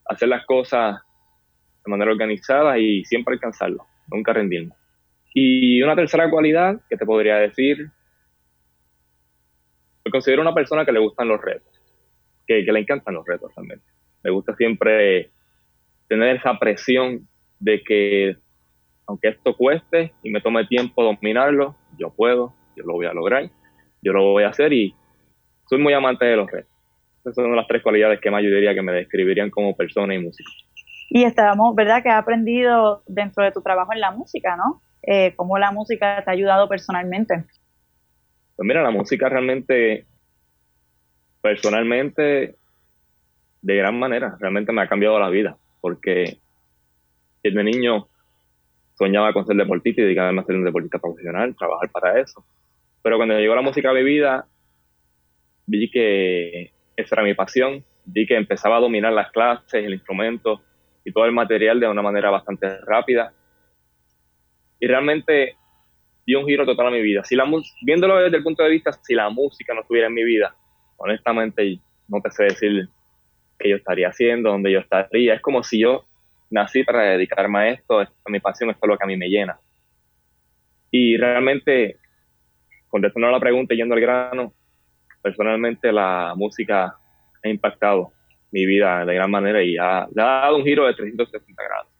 hacer 0.06 0.28
las 0.28 0.46
cosas 0.46 1.02
de 1.86 1.90
manera 1.90 2.12
organizada 2.12 2.78
y 2.78 3.06
siempre 3.06 3.36
alcanzarlo. 3.36 3.86
Nunca 4.08 4.34
rendirme. 4.34 4.74
Y 5.34 5.82
una 5.82 5.96
tercera 5.96 6.30
cualidad 6.30 6.82
que 6.90 6.98
te 6.98 7.06
podría 7.06 7.38
decir, 7.38 7.90
me 10.04 10.12
considero 10.12 10.42
una 10.42 10.54
persona 10.54 10.86
que 10.86 10.92
le 10.92 11.00
gustan 11.00 11.28
los 11.28 11.42
retos, 11.42 11.82
que, 12.46 12.66
que 12.66 12.72
le 12.72 12.80
encantan 12.80 13.14
los 13.14 13.26
retos 13.26 13.54
realmente. 13.56 13.86
Me 14.24 14.32
gusta 14.32 14.56
siempre 14.56 15.32
tener 16.08 16.38
esa 16.38 16.58
presión 16.60 17.28
de 17.60 17.82
que 17.84 18.38
aunque 19.08 19.30
esto 19.30 19.56
cueste 19.56 20.14
y 20.24 20.30
me 20.32 20.42
tome 20.42 20.66
tiempo 20.66 21.04
dominarlo, 21.04 21.76
yo 21.98 22.10
puedo, 22.10 22.54
yo 22.76 22.84
lo 22.86 22.94
voy 22.94 23.06
a 23.06 23.14
lograr, 23.14 23.50
yo 24.02 24.14
lo 24.14 24.24
voy 24.32 24.44
a 24.44 24.50
hacer 24.50 24.74
y 24.74 24.96
soy 25.68 25.80
muy 25.80 25.94
amante 25.94 26.26
de 26.26 26.36
los 26.36 26.50
retos. 26.50 26.72
Esas 27.20 27.36
son 27.36 27.56
las 27.56 27.68
tres 27.68 27.82
cualidades 27.82 28.20
que 28.20 28.30
más 28.30 28.44
yo 28.44 28.50
diría 28.50 28.74
que 28.74 28.82
me 28.82 28.92
describirían 28.92 29.50
como 29.50 29.76
persona 29.76 30.14
y 30.14 30.20
músico. 30.20 30.52
Y 31.10 31.24
estábamos, 31.24 31.76
¿verdad? 31.76 32.02
Que 32.04 32.10
has 32.10 32.22
aprendido 32.22 33.04
dentro 33.08 33.44
de 33.44 33.52
tu 33.52 33.62
trabajo 33.62 33.94
en 33.94 34.00
la 34.00 34.12
música, 34.12 34.56
¿no? 34.56 34.82
Eh, 35.04 35.34
¿Cómo 35.36 35.58
la 35.58 35.72
música 35.72 36.24
te 36.24 36.30
ha 36.30 36.34
ayudado 36.34 36.68
personalmente? 36.68 37.46
Pues 38.56 38.68
mira, 38.68 38.82
la 38.82 38.92
música 38.92 39.30
realmente, 39.30 40.06
personalmente, 41.42 42.56
de 43.62 43.76
gran 43.76 44.00
manera, 44.00 44.36
realmente 44.40 44.72
me 44.72 44.82
ha 44.82 44.88
cambiado 44.88 45.20
la 45.20 45.30
vida 45.30 45.58
porque 45.86 46.40
desde 47.44 47.64
niño 47.64 48.08
soñaba 48.98 49.32
con 49.34 49.46
ser 49.46 49.56
deportista 49.56 50.02
y 50.02 50.06
dedicarme 50.06 50.42
a 50.42 50.44
ser 50.44 50.56
un 50.56 50.64
deportista 50.64 50.98
profesional, 50.98 51.56
trabajar 51.56 51.92
para 51.92 52.20
eso. 52.20 52.44
Pero 53.04 53.18
cuando 53.18 53.38
llegó 53.38 53.54
la 53.54 53.62
música 53.62 53.92
bebida, 53.92 54.48
vi 55.68 55.92
que 55.92 56.72
esa 56.96 57.16
era 57.16 57.24
mi 57.24 57.36
pasión, 57.36 57.86
vi 58.04 58.26
que 58.26 58.36
empezaba 58.36 58.78
a 58.78 58.80
dominar 58.80 59.14
las 59.14 59.32
clases, 59.32 59.86
el 59.86 59.94
instrumento 59.94 60.64
y 61.04 61.12
todo 61.12 61.26
el 61.26 61.34
material 61.34 61.80
de 61.80 61.88
una 61.88 62.02
manera 62.02 62.32
bastante 62.32 62.80
rápida. 62.80 63.32
Y 64.80 64.88
realmente 64.88 65.56
dio 66.26 66.40
un 66.40 66.48
giro 66.48 66.66
total 66.66 66.88
a 66.88 66.98
mi 66.98 67.04
vida. 67.04 67.24
Si 67.24 67.36
la 67.36 67.46
viéndolo 67.84 68.18
desde 68.18 68.38
el 68.38 68.44
punto 68.44 68.64
de 68.64 68.72
vista, 68.72 68.92
si 68.92 69.14
la 69.14 69.30
música 69.30 69.76
no 69.76 69.82
estuviera 69.82 70.08
en 70.08 70.16
mi 70.16 70.24
vida, 70.24 70.56
honestamente 70.98 71.80
no 72.08 72.22
te 72.22 72.32
sé 72.32 72.46
decir 72.46 72.90
que 73.58 73.70
yo 73.70 73.76
estaría 73.76 74.10
haciendo, 74.10 74.50
donde 74.52 74.72
yo 74.72 74.80
estaría. 74.80 75.36
Es 75.36 75.42
como 75.42 75.64
si 75.64 75.80
yo 75.82 76.06
nací 76.50 76.84
para 76.84 77.04
dedicarme 77.04 77.60
a 77.60 77.70
esto, 77.70 78.02
esto 78.02 78.16
es 78.26 78.32
mi 78.32 78.40
pasión, 78.40 78.70
esto 78.70 78.86
es 78.86 78.90
lo 78.90 78.98
que 78.98 79.04
a 79.04 79.08
mí 79.08 79.18
me 79.18 79.30
llena. 79.30 79.60
Y 80.92 81.18
realmente, 81.18 81.98
contestando 82.88 83.28
a 83.28 83.32
la 83.32 83.40
pregunta 83.40 83.74
y 83.74 83.78
yendo 83.78 83.96
al 83.96 84.02
grano, 84.02 84.54
personalmente 85.22 85.92
la 85.92 86.34
música 86.36 86.98
ha 87.44 87.50
impactado 87.50 88.12
mi 88.52 88.66
vida 88.66 89.06
de 89.06 89.16
gran 89.16 89.32
manera 89.32 89.62
y 89.62 89.78
ha, 89.78 90.04
ha 90.04 90.08
dado 90.12 90.58
un 90.58 90.64
giro 90.64 90.86
de 90.86 90.94
360 90.94 91.64
grados. 91.64 91.96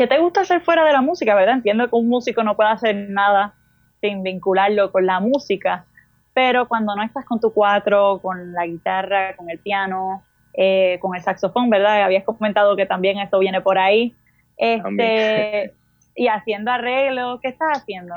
¿qué 0.00 0.06
te 0.06 0.18
gusta 0.18 0.40
hacer 0.40 0.62
fuera 0.62 0.82
de 0.86 0.92
la 0.92 1.02
música, 1.02 1.34
verdad? 1.34 1.56
Entiendo 1.56 1.86
que 1.86 1.94
un 1.94 2.08
músico 2.08 2.42
no 2.42 2.56
puede 2.56 2.70
hacer 2.70 3.10
nada 3.10 3.52
sin 4.00 4.22
vincularlo 4.22 4.90
con 4.92 5.04
la 5.04 5.20
música, 5.20 5.84
pero 6.32 6.66
cuando 6.68 6.96
no 6.96 7.02
estás 7.02 7.26
con 7.26 7.38
tu 7.38 7.52
cuatro, 7.52 8.18
con 8.22 8.54
la 8.54 8.66
guitarra, 8.66 9.36
con 9.36 9.50
el 9.50 9.58
piano, 9.58 10.22
eh, 10.54 10.98
con 11.00 11.14
el 11.14 11.22
saxofón, 11.22 11.70
¿verdad? 11.70 12.02
Habías 12.02 12.24
comentado 12.24 12.76
que 12.76 12.86
también 12.86 13.18
esto 13.18 13.38
viene 13.38 13.60
por 13.60 13.78
ahí. 13.78 14.14
Este, 14.56 15.72
y 16.16 16.28
haciendo 16.28 16.70
arreglos, 16.70 17.40
¿qué 17.40 17.48
estás 17.48 17.78
haciendo? 17.78 18.14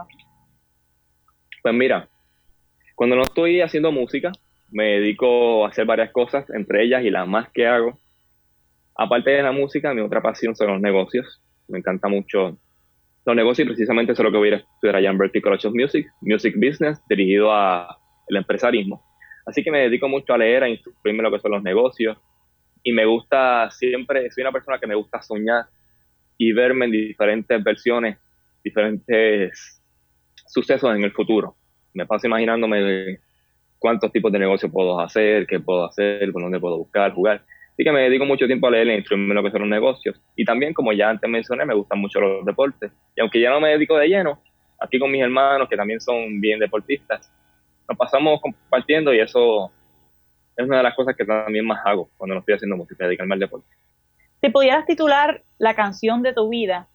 Pues 1.62 1.74
mira, 1.74 2.10
cuando 2.96 3.16
no 3.16 3.24
estoy 3.24 3.62
haciendo 3.62 3.92
música, 3.92 4.32
me 4.72 5.00
dedico 5.00 5.66
a 5.66 5.70
hacer 5.70 5.86
varias 5.86 6.12
cosas, 6.12 6.50
entre 6.50 6.84
ellas 6.84 7.04
y 7.04 7.10
las 7.10 7.28
más 7.28 7.50
que 7.54 7.68
hago. 7.68 8.00
Aparte 8.96 9.32
de 9.32 9.44
la 9.44 9.52
música, 9.52 9.94
mi 9.94 10.02
otra 10.02 10.22
pasión 10.22 10.56
son 10.56 10.68
los 10.68 10.82
negocios. 10.82 11.42
Me 11.68 11.80
encanta 11.80 12.08
mucho 12.08 12.58
los 13.26 13.36
negocios 13.36 13.66
y 13.66 13.70
precisamente 13.70 14.12
eso 14.12 14.22
es 14.22 14.26
lo 14.26 14.32
que 14.32 14.38
voy 14.38 14.52
a 14.52 14.58
estudiar 14.58 14.98
allá 14.98 15.10
en 15.10 15.18
Berkeley 15.18 15.42
College 15.42 15.68
of 15.68 15.74
Music, 15.74 16.06
Music 16.22 16.56
Business, 16.56 17.02
dirigido 17.08 17.52
a 17.52 17.98
el 18.28 18.38
empresarismo. 18.38 19.04
Así 19.46 19.64
que 19.64 19.72
me 19.72 19.80
dedico 19.80 20.08
mucho 20.08 20.34
a 20.34 20.38
leer, 20.38 20.64
a 20.64 20.70
instruirme 20.70 21.24
lo 21.24 21.32
que 21.32 21.40
son 21.40 21.52
los 21.52 21.64
negocios 21.64 22.18
y 22.84 22.92
me 22.92 23.06
gusta 23.06 23.72
siempre, 23.72 24.30
soy 24.30 24.42
una 24.42 24.52
persona 24.52 24.78
que 24.78 24.88
me 24.88 24.96
gusta 24.96 25.22
soñar 25.22 25.66
y 26.38 26.52
verme 26.52 26.86
en 26.86 26.92
diferentes 26.92 27.64
versiones, 27.64 28.18
diferentes 28.64 29.82
sucesos 30.48 30.94
en 30.96 31.04
el 31.04 31.12
futuro. 31.12 31.56
Me 31.94 32.06
paso 32.06 32.28
imaginándome 32.28 33.20
cuántos 33.80 34.12
tipos 34.12 34.32
de 34.32 34.40
negocios 34.40 34.72
puedo 34.72 35.00
hacer, 35.00 35.48
qué 35.48 35.60
puedo 35.60 35.86
hacer, 35.86 36.32
por 36.32 36.42
dónde 36.42 36.60
puedo 36.60 36.78
buscar, 36.78 37.14
jugar. 37.14 37.44
Así 37.74 37.84
que 37.84 37.92
me 37.92 38.02
dedico 38.02 38.26
mucho 38.26 38.46
tiempo 38.46 38.68
a 38.68 38.72
leer 38.72 38.88
e 38.90 38.98
instruirme 38.98 39.34
lo 39.34 39.44
que 39.44 39.52
son 39.52 39.62
los 39.62 39.70
negocios. 39.70 40.22
Y 40.36 40.46
también, 40.46 40.74
como 40.74 40.94
ya 40.94 41.10
antes 41.10 41.30
mencioné, 41.30 41.66
me 41.66 41.74
gustan 41.74 42.00
mucho 42.00 42.20
los 42.20 42.46
deportes. 42.46 42.92
Y 43.16 43.22
aunque 43.22 43.40
ya 43.40 43.50
no 43.50 43.62
me 43.62 43.70
dedico 43.70 43.98
de 43.98 44.08
lleno, 44.08 44.42
aquí 44.80 45.00
con 45.00 45.12
mis 45.12 45.24
hermanos, 45.24 45.70
que 45.70 45.78
también 45.78 46.00
son 46.00 46.40
bien 46.40 46.60
deportistas, 46.60 47.32
pasamos 47.96 48.42
compartiendo 48.42 49.14
y 49.14 49.20
eso 49.20 49.72
es 50.56 50.66
una 50.66 50.78
de 50.78 50.84
las 50.84 50.96
cosas 50.96 51.16
que 51.16 51.26
también 51.26 51.66
más 51.66 51.82
hago 51.86 52.10
cuando 52.18 52.36
no 52.36 52.40
estoy 52.40 52.56
haciendo 52.56 52.78
música, 52.78 53.06
dedicarme 53.06 53.34
al 53.34 53.40
deporte. 53.40 53.68
Si 54.42 54.50
pudieras 54.50 54.86
titular 54.86 55.42
la 55.58 55.74
canción 55.74 56.22
de 56.22 56.34
tu 56.34 56.50
vida, 56.50 56.88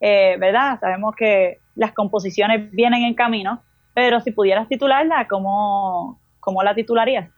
eh, 0.00 0.36
¿verdad? 0.38 0.80
Sabemos 0.80 1.14
que 1.14 1.58
las 1.74 1.92
composiciones 1.92 2.70
vienen 2.72 3.02
en 3.02 3.14
camino, 3.14 3.62
pero 3.94 4.20
si 4.20 4.32
pudieras 4.32 4.68
titularla, 4.68 5.26
¿cómo, 5.28 6.20
cómo 6.40 6.62
la 6.62 6.74
titularías? 6.74 7.30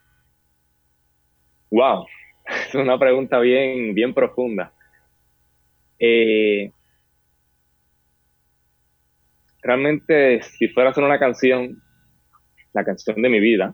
Wow, 1.70 2.06
es 2.46 2.74
una 2.74 2.98
pregunta 2.98 3.38
bien, 3.40 3.94
bien 3.94 4.14
profunda. 4.14 4.72
Eh, 5.98 6.72
realmente, 9.62 10.42
si 10.42 10.68
fuera 10.68 10.90
a 10.90 10.92
hacer 10.92 11.04
una 11.04 11.18
canción, 11.18 11.81
la 12.72 12.84
canción 12.84 13.20
de 13.20 13.28
mi 13.28 13.40
vida, 13.40 13.70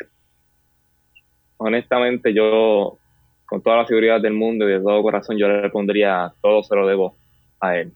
honestamente 1.58 2.32
yo, 2.32 2.98
con 3.46 3.62
toda 3.62 3.78
la 3.78 3.86
seguridad 3.86 4.20
del 4.20 4.32
mundo 4.32 4.68
y 4.68 4.72
de 4.72 4.80
todo 4.80 5.02
corazón, 5.02 5.36
yo 5.36 5.48
le 5.48 5.68
pondría 5.70 6.32
todo 6.40 6.62
se 6.62 6.74
lo 6.74 6.86
debo 6.86 7.16
a 7.60 7.76
él, 7.76 7.92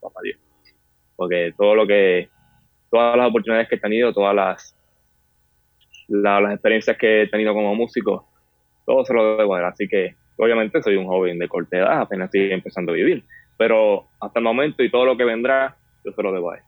papá 0.00 0.20
Dios. 0.22 0.38
Porque 1.16 1.52
todo 1.56 1.74
lo 1.74 1.86
que, 1.86 2.28
todas 2.90 3.16
las 3.16 3.28
oportunidades 3.28 3.68
que 3.68 3.76
he 3.76 3.80
tenido, 3.80 4.12
todas 4.12 4.34
las, 4.34 4.76
las 6.08 6.52
experiencias 6.52 6.96
que 6.96 7.22
he 7.22 7.28
tenido 7.28 7.54
como 7.54 7.74
músico, 7.74 8.26
todo 8.84 9.04
se 9.04 9.14
lo 9.14 9.36
debo 9.36 9.54
a 9.54 9.60
él. 9.60 9.64
Así 9.66 9.88
que, 9.88 10.14
obviamente, 10.36 10.82
soy 10.82 10.96
un 10.96 11.06
joven 11.06 11.38
de 11.38 11.48
corta 11.48 11.78
edad, 11.78 12.00
apenas 12.00 12.26
estoy 12.26 12.52
empezando 12.52 12.92
a 12.92 12.96
vivir. 12.96 13.24
Pero 13.56 14.06
hasta 14.20 14.40
el 14.40 14.44
momento 14.44 14.82
y 14.82 14.90
todo 14.90 15.04
lo 15.04 15.16
que 15.16 15.24
vendrá, 15.24 15.76
yo 16.04 16.12
se 16.12 16.22
lo 16.22 16.32
debo 16.32 16.50
a 16.50 16.56
él. 16.56 16.62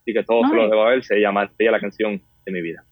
Así 0.00 0.14
que 0.14 0.24
todo 0.24 0.48
se 0.48 0.54
lo 0.54 0.68
debo 0.68 0.86
a 0.86 0.94
él, 0.94 1.02
se 1.02 1.20
llamaría 1.20 1.70
la 1.70 1.78
canción 1.78 2.20
de 2.46 2.52
mi 2.52 2.62
vida. 2.62 2.82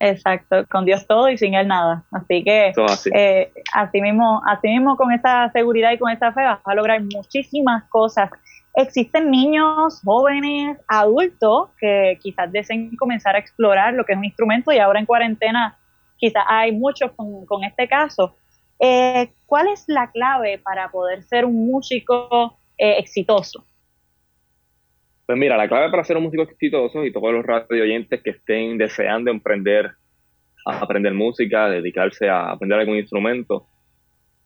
Exacto, 0.00 0.64
con 0.70 0.84
Dios 0.84 1.06
todo 1.06 1.28
y 1.28 1.36
sin 1.36 1.54
Él 1.54 1.66
nada. 1.66 2.04
Así 2.12 2.44
que 2.44 2.72
así. 2.88 3.10
Eh, 3.14 3.52
así. 3.74 4.00
mismo, 4.00 4.40
así 4.46 4.68
mismo 4.68 4.96
con 4.96 5.12
esa 5.12 5.50
seguridad 5.52 5.90
y 5.92 5.98
con 5.98 6.10
esa 6.10 6.32
fe 6.32 6.44
vas 6.44 6.60
a 6.64 6.74
lograr 6.74 7.02
muchísimas 7.02 7.84
cosas. 7.84 8.30
Existen 8.74 9.30
niños, 9.30 10.00
jóvenes, 10.04 10.78
adultos 10.86 11.70
que 11.80 12.18
quizás 12.22 12.52
deseen 12.52 12.94
comenzar 12.96 13.34
a 13.34 13.38
explorar 13.38 13.94
lo 13.94 14.04
que 14.04 14.12
es 14.12 14.18
un 14.18 14.24
instrumento 14.24 14.70
y 14.70 14.78
ahora 14.78 15.00
en 15.00 15.06
cuarentena 15.06 15.76
quizás 16.16 16.44
hay 16.46 16.72
muchos 16.72 17.10
con, 17.12 17.64
este 17.64 17.88
caso. 17.88 18.36
Eh, 18.78 19.32
¿Cuál 19.46 19.68
es 19.68 19.84
la 19.88 20.10
clave 20.12 20.58
para 20.58 20.90
poder 20.90 21.24
ser 21.24 21.44
un 21.44 21.70
músico 21.70 22.56
eh, 22.76 22.98
exitoso? 22.98 23.64
Pues 25.28 25.38
mira, 25.38 25.58
la 25.58 25.68
clave 25.68 25.90
para 25.90 26.04
ser 26.04 26.16
un 26.16 26.22
músico 26.22 26.44
exitoso 26.44 27.04
y 27.04 27.12
todos 27.12 27.34
los 27.34 27.44
radio 27.44 27.82
oyentes 27.82 28.22
que 28.22 28.30
estén 28.30 28.78
deseando 28.78 29.30
emprender 29.30 29.92
a 30.64 30.78
aprender 30.78 31.12
música, 31.12 31.68
dedicarse 31.68 32.30
a 32.30 32.52
aprender 32.52 32.78
algún 32.78 32.96
instrumento, 32.96 33.66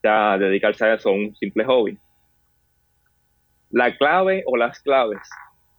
sea, 0.01 0.37
dedicarse 0.37 0.83
a 0.83 0.95
eso, 0.95 1.11
un 1.11 1.33
simple 1.37 1.63
hobby. 1.63 1.97
La 3.69 3.95
clave 3.95 4.43
o 4.45 4.57
las 4.57 4.81
claves 4.81 5.21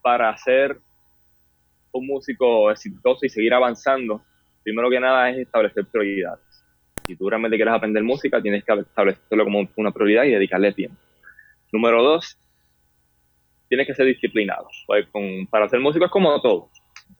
para 0.03 0.35
ser 0.39 0.79
un 1.93 2.07
músico 2.07 2.71
exitoso 2.71 3.27
y 3.27 3.29
seguir 3.29 3.53
avanzando, 3.53 4.23
primero 4.63 4.89
que 4.89 5.01
nada 5.01 5.29
es 5.29 5.37
establecer 5.37 5.85
prioridades. 5.85 6.65
Si 7.07 7.15
tú 7.15 7.29
realmente 7.29 7.59
quieres 7.59 7.75
aprender 7.75 8.03
música, 8.03 8.41
tienes 8.41 8.65
que 8.65 8.73
establecerlo 8.73 9.45
como 9.45 9.69
una 9.77 9.93
prioridad 9.93 10.25
y 10.25 10.31
dedicarle 10.31 10.73
tiempo. 10.73 10.97
Número 11.73 12.03
dos, 12.03 12.39
tienes 13.75 13.89
que 13.89 13.95
ser 13.95 14.07
disciplinado. 14.07 14.69
Pues 14.87 15.07
para 15.51 15.69
ser 15.69 15.81
músico 15.81 16.05
es 16.05 16.11
como 16.11 16.41
todo. 16.41 16.71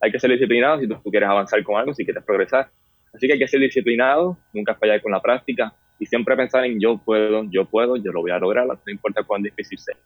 Hay 0.01 0.13
que 0.13 0.21
ser 0.21 0.31
disciplinado 0.31 0.81
si 0.81 0.87
tú, 0.87 1.01
quieres 1.11 1.29
avanzar 1.29 1.63
con 1.65 1.77
algo, 1.77 1.93
si 1.93 2.05
quieres 2.05 2.23
progresar. 2.25 2.71
Así 3.13 3.27
que 3.27 3.33
hay 3.33 3.39
que 3.39 3.49
ser 3.49 3.61
disciplinado, 3.61 4.37
nunca 4.53 4.75
fallar 4.75 5.03
con 5.03 5.13
la 5.13 5.21
práctica 5.21 5.75
y 5.99 6.07
siempre 6.07 6.37
pensar 6.37 6.65
en 6.65 6.81
yo 6.81 6.99
puedo, 6.99 7.45
yo 7.51 7.65
puedo, 7.65 7.97
yo 7.97 8.13
lo 8.13 8.21
voy 8.21 8.31
a 8.31 8.39
lograr, 8.39 8.67
no 8.67 8.79
importa 8.87 9.23
cuán 9.23 9.43
difícil 9.43 9.79
sea. 9.79 9.97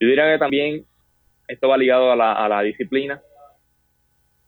Yo 0.00 0.08
diría 0.08 0.32
que 0.32 0.38
también 0.38 0.84
esto 1.46 1.68
va 1.68 1.76
ligado 1.76 2.10
a 2.12 2.16
la, 2.16 2.62
disciplina. 2.62 3.20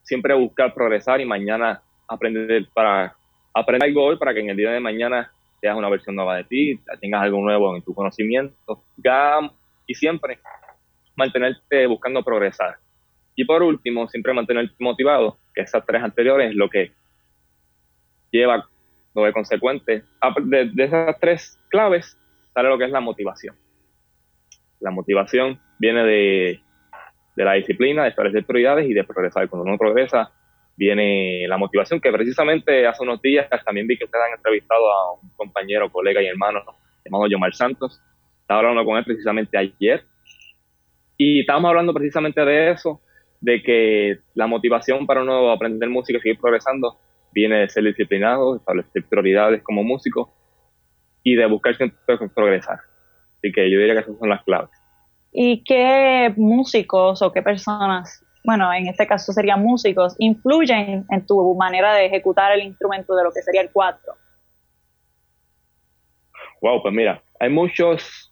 Siempre 0.03 0.35
buscar 0.35 0.75
progresar 0.75 1.21
y 1.21 1.25
mañana 1.25 1.83
aprender 2.09 2.67
para 2.75 3.15
aprender 3.55 3.89
algo 3.89 4.05
hoy 4.05 4.17
para 4.17 4.35
que 4.35 4.41
en 4.41 4.51
el 4.51 4.57
día 4.57 4.73
de 4.73 4.81
mañana 4.81 5.31
seas 5.61 5.77
una 5.77 5.89
versión 5.89 6.17
nueva 6.17 6.37
de 6.37 6.45
ti, 6.45 6.81
tengas 7.01 7.23
algo 7.23 7.41
nuevo 7.41 7.77
en 7.77 7.83
tu 7.83 7.95
conocimiento. 7.95 8.83
Ya 8.97 9.39
y 9.87 9.95
siempre 9.95 10.41
mantenerte 11.17 11.87
buscando 11.87 12.23
progresar. 12.23 12.77
Y 13.35 13.45
por 13.45 13.63
último, 13.63 14.09
siempre 14.09 14.35
mantenerte 14.35 14.75
motivado, 14.79 15.39
que 15.55 15.63
esas 15.63 15.85
tres 15.87 16.03
anteriores 16.03 16.51
es 16.51 16.57
lo 16.57 16.69
que 16.69 16.93
lleva, 18.31 18.69
lo 19.15 19.25
de 19.25 19.33
consecuente, 19.33 20.05
de, 20.45 20.73
esas 20.85 21.19
tres 21.21 21.59
claves 21.69 22.19
sale 22.55 22.69
lo 22.69 22.79
que 22.79 22.85
es 22.85 22.91
la 22.91 23.01
motivación. 23.01 23.57
La 24.81 24.91
motivación 24.91 25.61
viene 25.79 26.05
de, 26.05 26.61
de 27.37 27.45
la 27.45 27.55
disciplina, 27.55 28.03
de 28.03 28.11
establecer 28.11 28.45
prioridades 28.45 28.89
y 28.89 28.95
de 28.95 29.05
progresar. 29.05 29.49
Cuando 29.49 29.69
uno 29.69 29.79
progresa, 29.79 30.33
viene 30.77 31.47
la 31.47 31.57
motivación, 31.57 32.01
que 32.01 32.11
precisamente 32.11 32.87
hace 32.87 33.03
unos 33.03 33.21
días 33.23 33.49
también 33.65 33.87
vi 33.87 33.97
que 33.97 34.05
ustedes 34.05 34.25
han 34.27 34.37
entrevistado 34.37 34.91
a 34.93 35.13
un 35.15 35.31
compañero, 35.31 35.91
colega 35.91 36.23
y 36.23 36.27
hermano 36.27 36.61
llamado 37.05 37.27
Yomar 37.29 37.55
Santos, 37.55 38.01
estaba 38.43 38.61
hablando 38.61 38.85
con 38.85 38.99
él 38.99 39.05
precisamente 39.05 39.57
ayer 39.57 40.05
y 41.17 41.41
estábamos 41.41 41.69
hablando 41.71 41.95
precisamente 41.95 42.45
de 42.45 42.73
eso, 42.73 43.01
de 43.41 43.63
que 43.63 44.19
la 44.35 44.47
motivación 44.47 45.07
para 45.07 45.23
uno 45.23 45.51
aprender 45.51 45.89
música 45.89 46.19
y 46.19 46.21
seguir 46.21 46.41
progresando 46.41 46.99
viene 47.33 47.61
de 47.61 47.69
ser 47.69 47.85
disciplinado, 47.85 48.57
establecer 48.57 49.05
prioridades 49.09 49.63
como 49.63 49.83
músico 49.83 50.33
y 51.23 51.35
de 51.35 51.47
buscar 51.47 51.77
siempre 51.77 51.99
progresar. 52.35 52.81
Así 53.39 53.53
que 53.53 53.71
yo 53.71 53.79
diría 53.79 53.95
que 53.95 54.01
esas 54.01 54.19
son 54.19 54.29
las 54.29 54.43
claves. 54.43 54.71
¿Y 55.33 55.65
qué 55.65 56.33
músicos 56.37 57.23
o 57.23 57.33
qué 57.33 57.41
personas, 57.41 58.25
bueno, 58.45 58.73
en 58.73 58.89
este 58.89 59.07
caso 59.07 59.33
serían 59.33 59.63
músicos, 59.63 60.15
influyen 60.19 61.07
en 61.09 61.27
tu 61.27 61.55
manera 61.55 61.95
de 61.95 62.07
ejecutar 62.07 62.53
el 62.53 62.63
instrumento 62.63 63.15
de 63.15 63.25
lo 63.25 63.31
que 63.33 63.43
sería 63.43 63.63
el 63.63 63.71
cuatro? 63.73 64.15
Wow, 66.61 66.83
pues 66.83 66.95
mira, 66.95 67.23
hay 67.41 67.49
muchos 67.49 68.32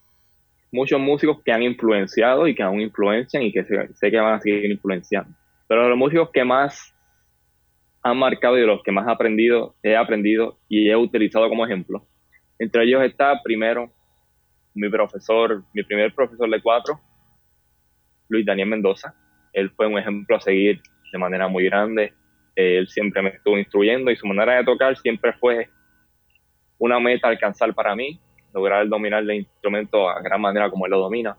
muchos 0.72 1.00
músicos 1.00 1.42
que 1.44 1.52
han 1.52 1.62
influenciado 1.62 2.46
y 2.46 2.54
que 2.54 2.62
aún 2.62 2.80
influencian 2.80 3.42
y 3.42 3.52
que 3.52 3.64
sé, 3.64 4.10
que 4.10 4.20
van 4.20 4.34
a 4.34 4.40
seguir 4.40 4.70
influenciando. 4.70 5.34
Pero 5.68 5.88
los 5.88 5.98
músicos 5.98 6.30
que 6.32 6.44
más 6.44 6.94
han 8.02 8.18
marcado 8.18 8.56
y 8.56 8.60
de 8.60 8.66
los 8.66 8.82
que 8.82 8.92
más 8.92 9.06
he 9.06 9.10
aprendido, 9.10 9.74
he 9.82 9.96
aprendido 9.96 10.58
y 10.68 10.88
he 10.88 10.96
utilizado 10.96 11.48
como 11.48 11.66
ejemplo, 11.66 12.06
entre 12.58 12.84
ellos 12.84 13.02
está 13.02 13.40
primero 13.42 13.92
mi 14.74 14.88
profesor, 14.88 15.64
mi 15.74 15.82
primer 15.82 16.14
profesor 16.14 16.48
de 16.48 16.62
cuatro, 16.62 17.00
Luis 18.28 18.46
Daniel 18.46 18.68
Mendoza. 18.68 19.14
Él 19.52 19.70
fue 19.70 19.86
un 19.86 19.98
ejemplo 19.98 20.36
a 20.36 20.40
seguir 20.40 20.80
de 21.12 21.18
manera 21.18 21.48
muy 21.48 21.64
grande. 21.64 22.14
Él 22.54 22.86
siempre 22.86 23.22
me 23.22 23.30
estuvo 23.30 23.58
instruyendo 23.58 24.10
y 24.10 24.16
su 24.16 24.26
manera 24.26 24.58
de 24.58 24.64
tocar 24.64 24.96
siempre 24.96 25.32
fue 25.34 25.68
una 26.78 27.00
meta 27.00 27.28
alcanzar 27.28 27.74
para 27.74 27.96
mí 27.96 28.20
lograr 28.52 28.88
dominar 28.88 29.22
el 29.22 29.32
instrumento 29.32 30.08
a 30.08 30.20
gran 30.20 30.40
manera 30.40 30.70
como 30.70 30.86
él 30.86 30.92
lo 30.92 30.98
domina. 30.98 31.36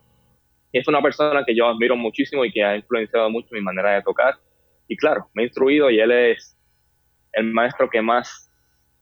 es 0.72 0.88
una 0.88 1.02
persona 1.02 1.44
que 1.46 1.56
yo 1.56 1.68
admiro 1.68 1.96
muchísimo 1.96 2.46
y 2.46 2.52
que 2.52 2.64
ha 2.64 2.76
influenciado 2.76 3.30
mucho 3.30 3.50
mi 3.52 3.62
manera 3.62 3.92
de 3.92 4.02
tocar. 4.04 4.36
Y 4.88 4.96
claro, 4.96 5.30
me 5.34 5.44
ha 5.44 5.46
instruido 5.46 5.90
y 5.90 6.00
él 6.00 6.12
es 6.12 6.58
el 7.34 7.52
maestro 7.52 7.90
que 7.90 8.02
más, 8.02 8.50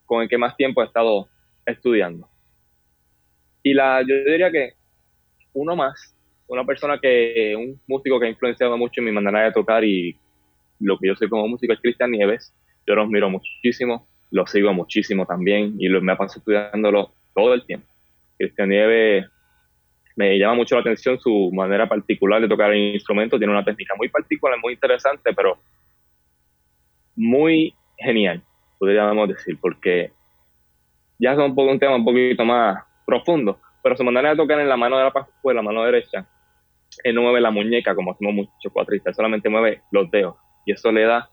con 0.05 0.21
el 0.21 0.29
que 0.29 0.37
más 0.37 0.55
tiempo 0.55 0.81
he 0.81 0.85
estado 0.85 1.27
estudiando. 1.65 2.27
Y 3.63 3.73
la, 3.73 4.01
yo 4.01 4.15
diría 4.25 4.51
que 4.51 4.73
uno 5.53 5.75
más, 5.75 6.15
una 6.47 6.65
persona 6.65 6.99
que, 6.99 7.55
un 7.55 7.79
músico 7.87 8.19
que 8.19 8.27
ha 8.27 8.29
influenciado 8.29 8.77
mucho 8.77 9.01
en 9.01 9.05
mi 9.05 9.11
manera 9.11 9.43
de 9.43 9.51
tocar 9.51 9.83
y 9.83 10.17
lo 10.79 10.97
que 10.97 11.07
yo 11.07 11.15
soy 11.15 11.29
como 11.29 11.47
músico 11.47 11.73
es 11.73 11.79
Cristian 11.79 12.11
Nieves. 12.11 12.53
Yo 12.87 12.95
lo 12.95 13.03
admiro 13.03 13.29
muchísimo, 13.29 14.07
lo 14.31 14.47
sigo 14.47 14.73
muchísimo 14.73 15.25
también 15.25 15.75
y 15.77 15.87
lo, 15.87 16.01
me 16.01 16.13
ha 16.13 16.17
pasado 16.17 16.39
estudiándolo 16.39 17.11
todo 17.35 17.53
el 17.53 17.65
tiempo. 17.65 17.88
Cristian 18.39 18.69
Nieves 18.69 19.30
me 20.15 20.38
llama 20.38 20.56
mucho 20.56 20.75
la 20.75 20.82
atención 20.82 21.19
su 21.19 21.52
manera 21.54 21.88
particular 21.88 22.41
de 22.41 22.47
tocar 22.47 22.71
el 22.73 22.95
instrumento, 22.95 23.38
tiene 23.38 23.54
una 23.54 23.63
técnica 23.63 23.95
muy 23.95 24.10
particular, 24.10 24.58
muy 24.60 24.73
interesante, 24.73 25.34
pero 25.34 25.60
muy 27.15 27.73
genial, 27.97 28.41
podríamos 28.78 29.30
decir, 29.30 29.58
porque 29.62 30.12
ya 31.19 31.34
es 31.34 31.38
un, 31.38 31.54
poco, 31.54 31.71
un 31.71 31.80
tema 31.80 31.95
un 31.95 32.06
poquito 32.06 32.43
más 32.43 32.84
profundo, 33.06 33.60
pero 33.84 33.95
su 33.95 34.04
manera 34.04 34.32
de 34.32 34.38
tocar 34.38 34.60
en 34.60 34.69
la 34.69 34.78
mano 34.78 34.97
de 34.97 35.04
la 35.04 35.28
pues 35.41 35.56
la 35.56 35.62
mano 35.62 35.84
derecha, 35.84 36.28
él 37.04 37.15
no 37.15 37.21
mueve 37.21 37.41
la 37.41 37.52
muñeca 37.52 37.95
como 37.95 38.12
hacemos 38.12 38.34
muchos 38.34 38.73
cuatristas, 38.73 39.15
solamente 39.15 39.49
mueve 39.49 39.84
los 39.91 40.10
dedos 40.12 40.36
y 40.65 40.71
eso 40.71 40.91
le 40.91 41.04
da 41.04 41.30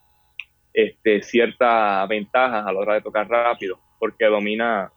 este, 0.72 1.22
cierta 1.22 2.06
ventaja 2.06 2.60
a 2.60 2.72
la 2.72 2.78
hora 2.78 2.94
de 2.94 3.00
tocar 3.00 3.28
rápido, 3.28 3.78
porque 3.98 4.26
domina, 4.26 4.92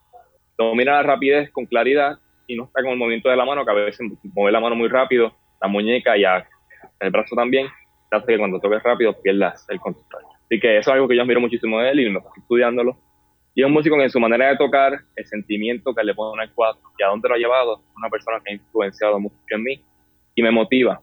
domina 0.65 0.93
la 0.93 1.03
rapidez 1.03 1.49
con 1.51 1.65
claridad 1.65 2.17
y 2.47 2.55
no 2.55 2.65
está 2.65 2.81
con 2.81 2.91
el 2.91 2.97
movimiento 2.97 3.29
de 3.29 3.35
la 3.35 3.45
mano, 3.45 3.63
que 3.63 3.71
a 3.71 3.75
veces 3.75 4.07
mueve 4.23 4.51
la 4.51 4.59
mano 4.59 4.75
muy 4.75 4.89
rápido, 4.89 5.33
la 5.61 5.67
muñeca 5.67 6.17
y 6.17 6.23
el 6.23 7.11
brazo 7.11 7.35
también, 7.35 7.67
hace 8.11 8.25
que 8.25 8.37
cuando 8.37 8.59
toques 8.59 8.81
rápido 8.83 9.13
pierdas 9.21 9.65
el 9.69 9.79
control. 9.79 10.23
Así 10.45 10.59
que 10.59 10.77
eso 10.77 10.89
es 10.89 10.95
algo 10.95 11.07
que 11.07 11.15
yo 11.15 11.21
admiro 11.21 11.39
muchísimo 11.39 11.79
de 11.79 11.91
él 11.91 11.99
y 11.99 12.09
me 12.09 12.17
estoy 12.17 12.41
estudiándolo. 12.41 12.97
Y 13.53 13.61
es 13.61 13.67
un 13.67 13.73
músico 13.73 13.97
que 13.97 14.03
en 14.03 14.09
su 14.09 14.19
manera 14.19 14.49
de 14.49 14.57
tocar, 14.57 14.99
el 15.15 15.25
sentimiento 15.25 15.93
que 15.93 16.03
le 16.03 16.13
pone 16.13 16.43
el 16.43 16.51
cuadro 16.53 16.81
y 16.97 17.03
a 17.03 17.07
dónde 17.07 17.29
lo 17.29 17.35
ha 17.35 17.37
llevado, 17.37 17.81
una 17.95 18.09
persona 18.09 18.39
que 18.43 18.51
ha 18.51 18.55
influenciado 18.55 19.19
mucho 19.19 19.35
en 19.49 19.63
mí 19.63 19.83
y 20.35 20.41
me 20.41 20.51
motiva 20.51 21.01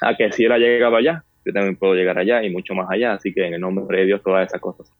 a 0.00 0.16
que 0.16 0.30
si 0.32 0.44
él 0.44 0.52
ha 0.52 0.58
llegado 0.58 0.96
allá, 0.96 1.24
yo 1.44 1.52
también 1.52 1.76
puedo 1.76 1.94
llegar 1.94 2.18
allá 2.18 2.42
y 2.42 2.50
mucho 2.50 2.74
más 2.74 2.88
allá. 2.90 3.14
Así 3.14 3.32
que 3.32 3.46
en 3.46 3.54
el 3.54 3.60
nombre 3.60 3.98
de 3.98 4.06
Dios, 4.06 4.22
todas 4.22 4.46
esas 4.46 4.60
cosas. 4.60 4.90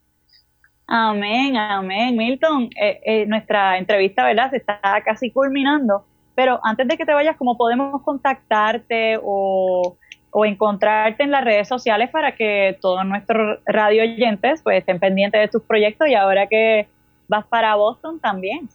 Amén, 0.90 1.56
amén. 1.56 2.16
Milton, 2.16 2.68
eh, 2.80 3.00
eh, 3.04 3.26
nuestra 3.26 3.78
entrevista, 3.78 4.24
¿verdad? 4.24 4.50
Se 4.50 4.56
está 4.56 4.80
casi 5.04 5.30
culminando, 5.30 6.04
pero 6.34 6.60
antes 6.64 6.88
de 6.88 6.96
que 6.96 7.06
te 7.06 7.14
vayas, 7.14 7.36
¿cómo 7.36 7.56
podemos 7.56 8.02
contactarte 8.02 9.18
o 9.22 9.96
o 10.30 10.44
encontrarte 10.44 11.24
en 11.24 11.30
las 11.30 11.44
redes 11.44 11.68
sociales 11.68 12.10
para 12.10 12.34
que 12.36 12.78
todos 12.80 13.04
nuestros 13.04 13.58
radio 13.66 14.02
oyentes 14.02 14.62
pues 14.62 14.78
estén 14.78 15.00
pendientes 15.00 15.40
de 15.40 15.48
tus 15.48 15.62
proyectos 15.62 16.08
y 16.08 16.14
ahora 16.14 16.46
que 16.46 16.86
vas 17.28 17.46
para 17.46 17.74
Boston 17.74 18.20
también. 18.20 18.68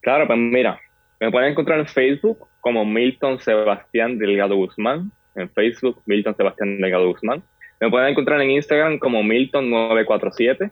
Claro, 0.00 0.26
pues 0.26 0.38
mira, 0.38 0.80
me 1.20 1.30
pueden 1.30 1.52
encontrar 1.52 1.78
en 1.78 1.86
Facebook 1.86 2.38
como 2.60 2.84
Milton 2.84 3.38
Sebastián 3.40 4.18
Delgado 4.18 4.56
Guzmán, 4.56 5.12
en 5.34 5.48
Facebook 5.50 6.00
Milton 6.06 6.36
Sebastián 6.36 6.80
Delgado 6.80 7.06
Guzmán. 7.08 7.42
Me 7.80 7.90
pueden 7.90 8.10
encontrar 8.10 8.40
en 8.40 8.50
Instagram 8.50 8.98
como 8.98 9.22
Milton947. 9.22 10.70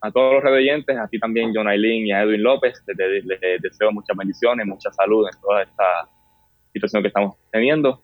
a 0.00 0.10
todos 0.10 0.34
los 0.34 0.42
redoyentes, 0.42 0.96
a 0.96 1.08
ti 1.08 1.18
también, 1.18 1.52
John 1.54 1.68
Aileen 1.68 2.06
y 2.06 2.12
a 2.12 2.22
Edwin 2.22 2.42
López, 2.42 2.82
les, 2.86 3.62
deseo 3.62 3.92
muchas 3.92 4.16
bendiciones, 4.16 4.66
mucha 4.66 4.90
salud 4.92 5.26
en 5.32 5.40
toda 5.40 5.62
esta 5.62 6.08
situación 6.72 7.02
que 7.02 7.08
estamos 7.08 7.36
teniendo. 7.50 8.02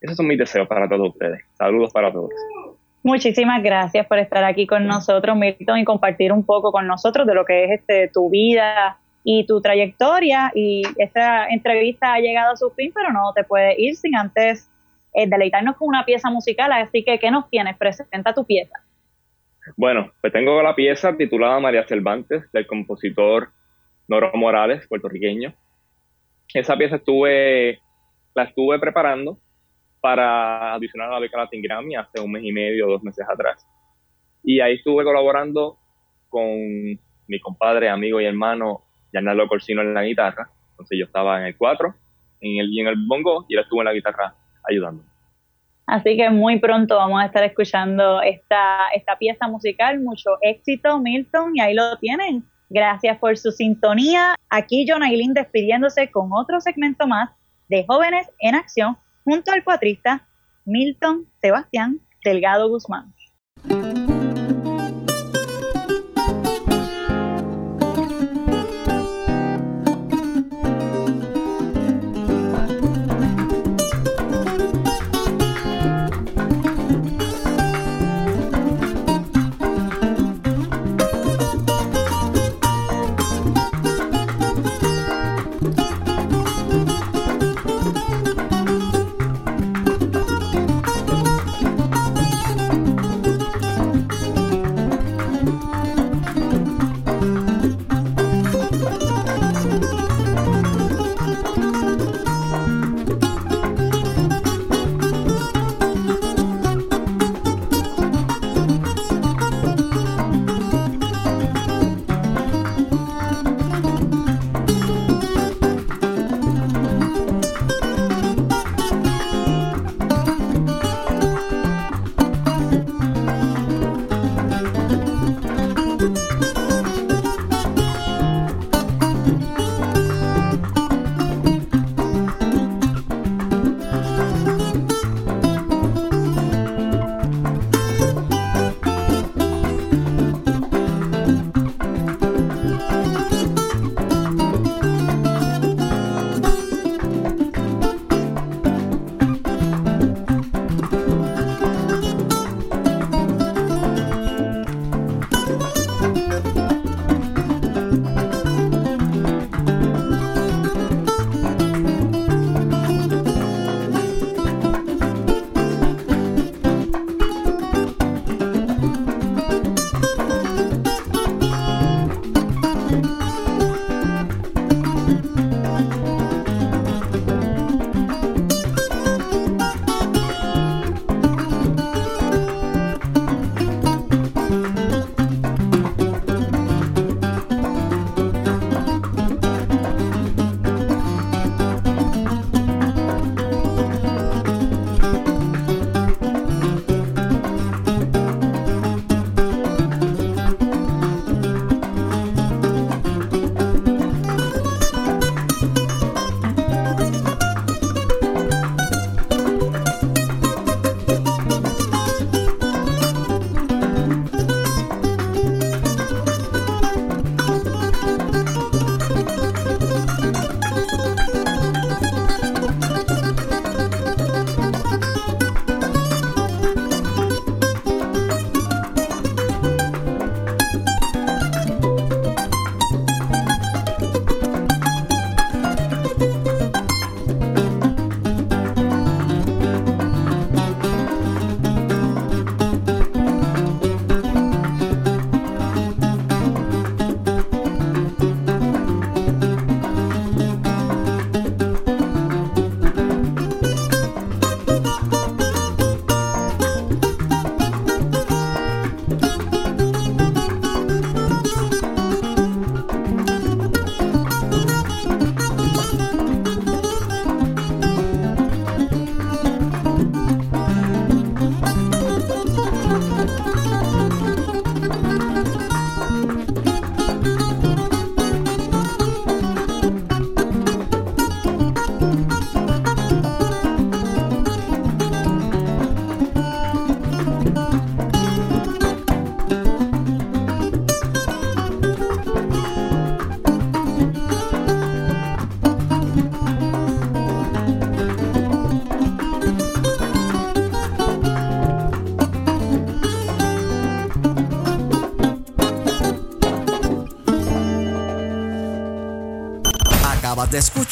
Esos 0.00 0.16
son 0.16 0.26
mis 0.26 0.38
deseos 0.38 0.68
para 0.68 0.88
todos 0.88 1.10
ustedes. 1.10 1.42
Saludos 1.54 1.92
para 1.92 2.12
todos. 2.12 2.30
Muchísimas 3.04 3.62
gracias 3.62 4.06
por 4.06 4.18
estar 4.18 4.42
aquí 4.44 4.66
con 4.66 4.86
nosotros, 4.86 5.36
Milton, 5.36 5.78
y 5.78 5.84
compartir 5.84 6.32
un 6.32 6.42
poco 6.42 6.72
con 6.72 6.86
nosotros 6.86 7.26
de 7.26 7.34
lo 7.34 7.44
que 7.44 7.64
es 7.64 7.70
este 7.72 8.08
tu 8.08 8.30
vida 8.30 8.96
y 9.22 9.44
tu 9.44 9.60
trayectoria. 9.60 10.50
Y 10.54 10.84
esta 10.96 11.46
entrevista 11.48 12.14
ha 12.14 12.20
llegado 12.20 12.54
a 12.54 12.56
su 12.56 12.70
fin, 12.70 12.92
pero 12.94 13.12
no 13.12 13.34
te 13.34 13.44
puedes 13.44 13.78
ir 13.78 13.94
sin 13.94 14.16
antes 14.16 14.70
eh, 15.12 15.28
deleitarnos 15.28 15.76
con 15.76 15.88
una 15.88 16.06
pieza 16.06 16.30
musical. 16.30 16.72
Así 16.72 17.04
que, 17.04 17.18
¿qué 17.18 17.30
nos 17.30 17.50
tienes? 17.50 17.76
Presenta 17.76 18.32
tu 18.32 18.46
pieza. 18.46 18.78
Bueno, 19.76 20.10
pues 20.22 20.32
tengo 20.32 20.62
la 20.62 20.74
pieza 20.74 21.14
titulada 21.14 21.60
María 21.60 21.86
Cervantes 21.86 22.50
del 22.52 22.66
compositor 22.66 23.50
Noro 24.08 24.30
Morales, 24.32 24.88
puertorriqueño. 24.88 25.52
Esa 26.54 26.74
pieza 26.78 26.96
estuve, 26.96 27.80
la 28.34 28.44
estuve 28.44 28.78
preparando 28.78 29.36
para 30.04 30.74
adicionar 30.74 31.08
a 31.08 31.12
la 31.12 31.18
beca 31.18 31.38
Latin 31.38 31.62
Grammy 31.62 31.94
hace 31.94 32.20
un 32.20 32.30
mes 32.30 32.44
y 32.44 32.52
medio, 32.52 32.86
dos 32.86 33.02
meses 33.02 33.24
atrás. 33.26 33.66
Y 34.42 34.60
ahí 34.60 34.74
estuve 34.74 35.02
colaborando 35.02 35.78
con 36.28 36.44
mi 37.26 37.40
compadre, 37.40 37.88
amigo 37.88 38.20
y 38.20 38.26
hermano 38.26 38.82
Giancarlo 39.12 39.48
Corsino 39.48 39.80
en 39.80 39.94
la 39.94 40.02
guitarra. 40.02 40.50
Entonces 40.72 40.98
yo 40.98 41.06
estaba 41.06 41.40
en 41.40 41.46
el 41.46 41.56
4 41.56 41.94
en 42.42 42.60
el, 42.60 42.70
y 42.70 42.80
en 42.82 42.88
el 42.88 42.96
bongo 43.08 43.46
y 43.48 43.54
él 43.54 43.62
estuvo 43.62 43.80
en 43.80 43.86
la 43.86 43.94
guitarra 43.94 44.34
ayudando. 44.68 45.02
Así 45.86 46.18
que 46.18 46.28
muy 46.28 46.58
pronto 46.58 46.96
vamos 46.96 47.22
a 47.22 47.24
estar 47.24 47.42
escuchando 47.42 48.20
esta, 48.20 48.88
esta 48.94 49.16
pieza 49.16 49.48
musical. 49.48 50.00
Mucho 50.00 50.32
éxito, 50.42 50.98
Milton, 51.00 51.56
y 51.56 51.62
ahí 51.62 51.72
lo 51.72 51.96
tienen. 51.96 52.44
Gracias 52.68 53.16
por 53.16 53.38
su 53.38 53.52
sintonía. 53.52 54.34
Aquí 54.50 54.84
John 54.86 55.02
Aileen 55.02 55.32
despidiéndose 55.32 56.10
con 56.10 56.28
otro 56.30 56.60
segmento 56.60 57.06
más 57.06 57.30
de 57.70 57.86
Jóvenes 57.88 58.30
en 58.40 58.54
Acción 58.54 58.98
junto 59.24 59.52
al 59.52 59.64
cuatrista 59.64 60.26
Milton 60.64 61.26
Sebastián 61.40 62.00
Delgado 62.22 62.68
Guzmán. 62.68 63.12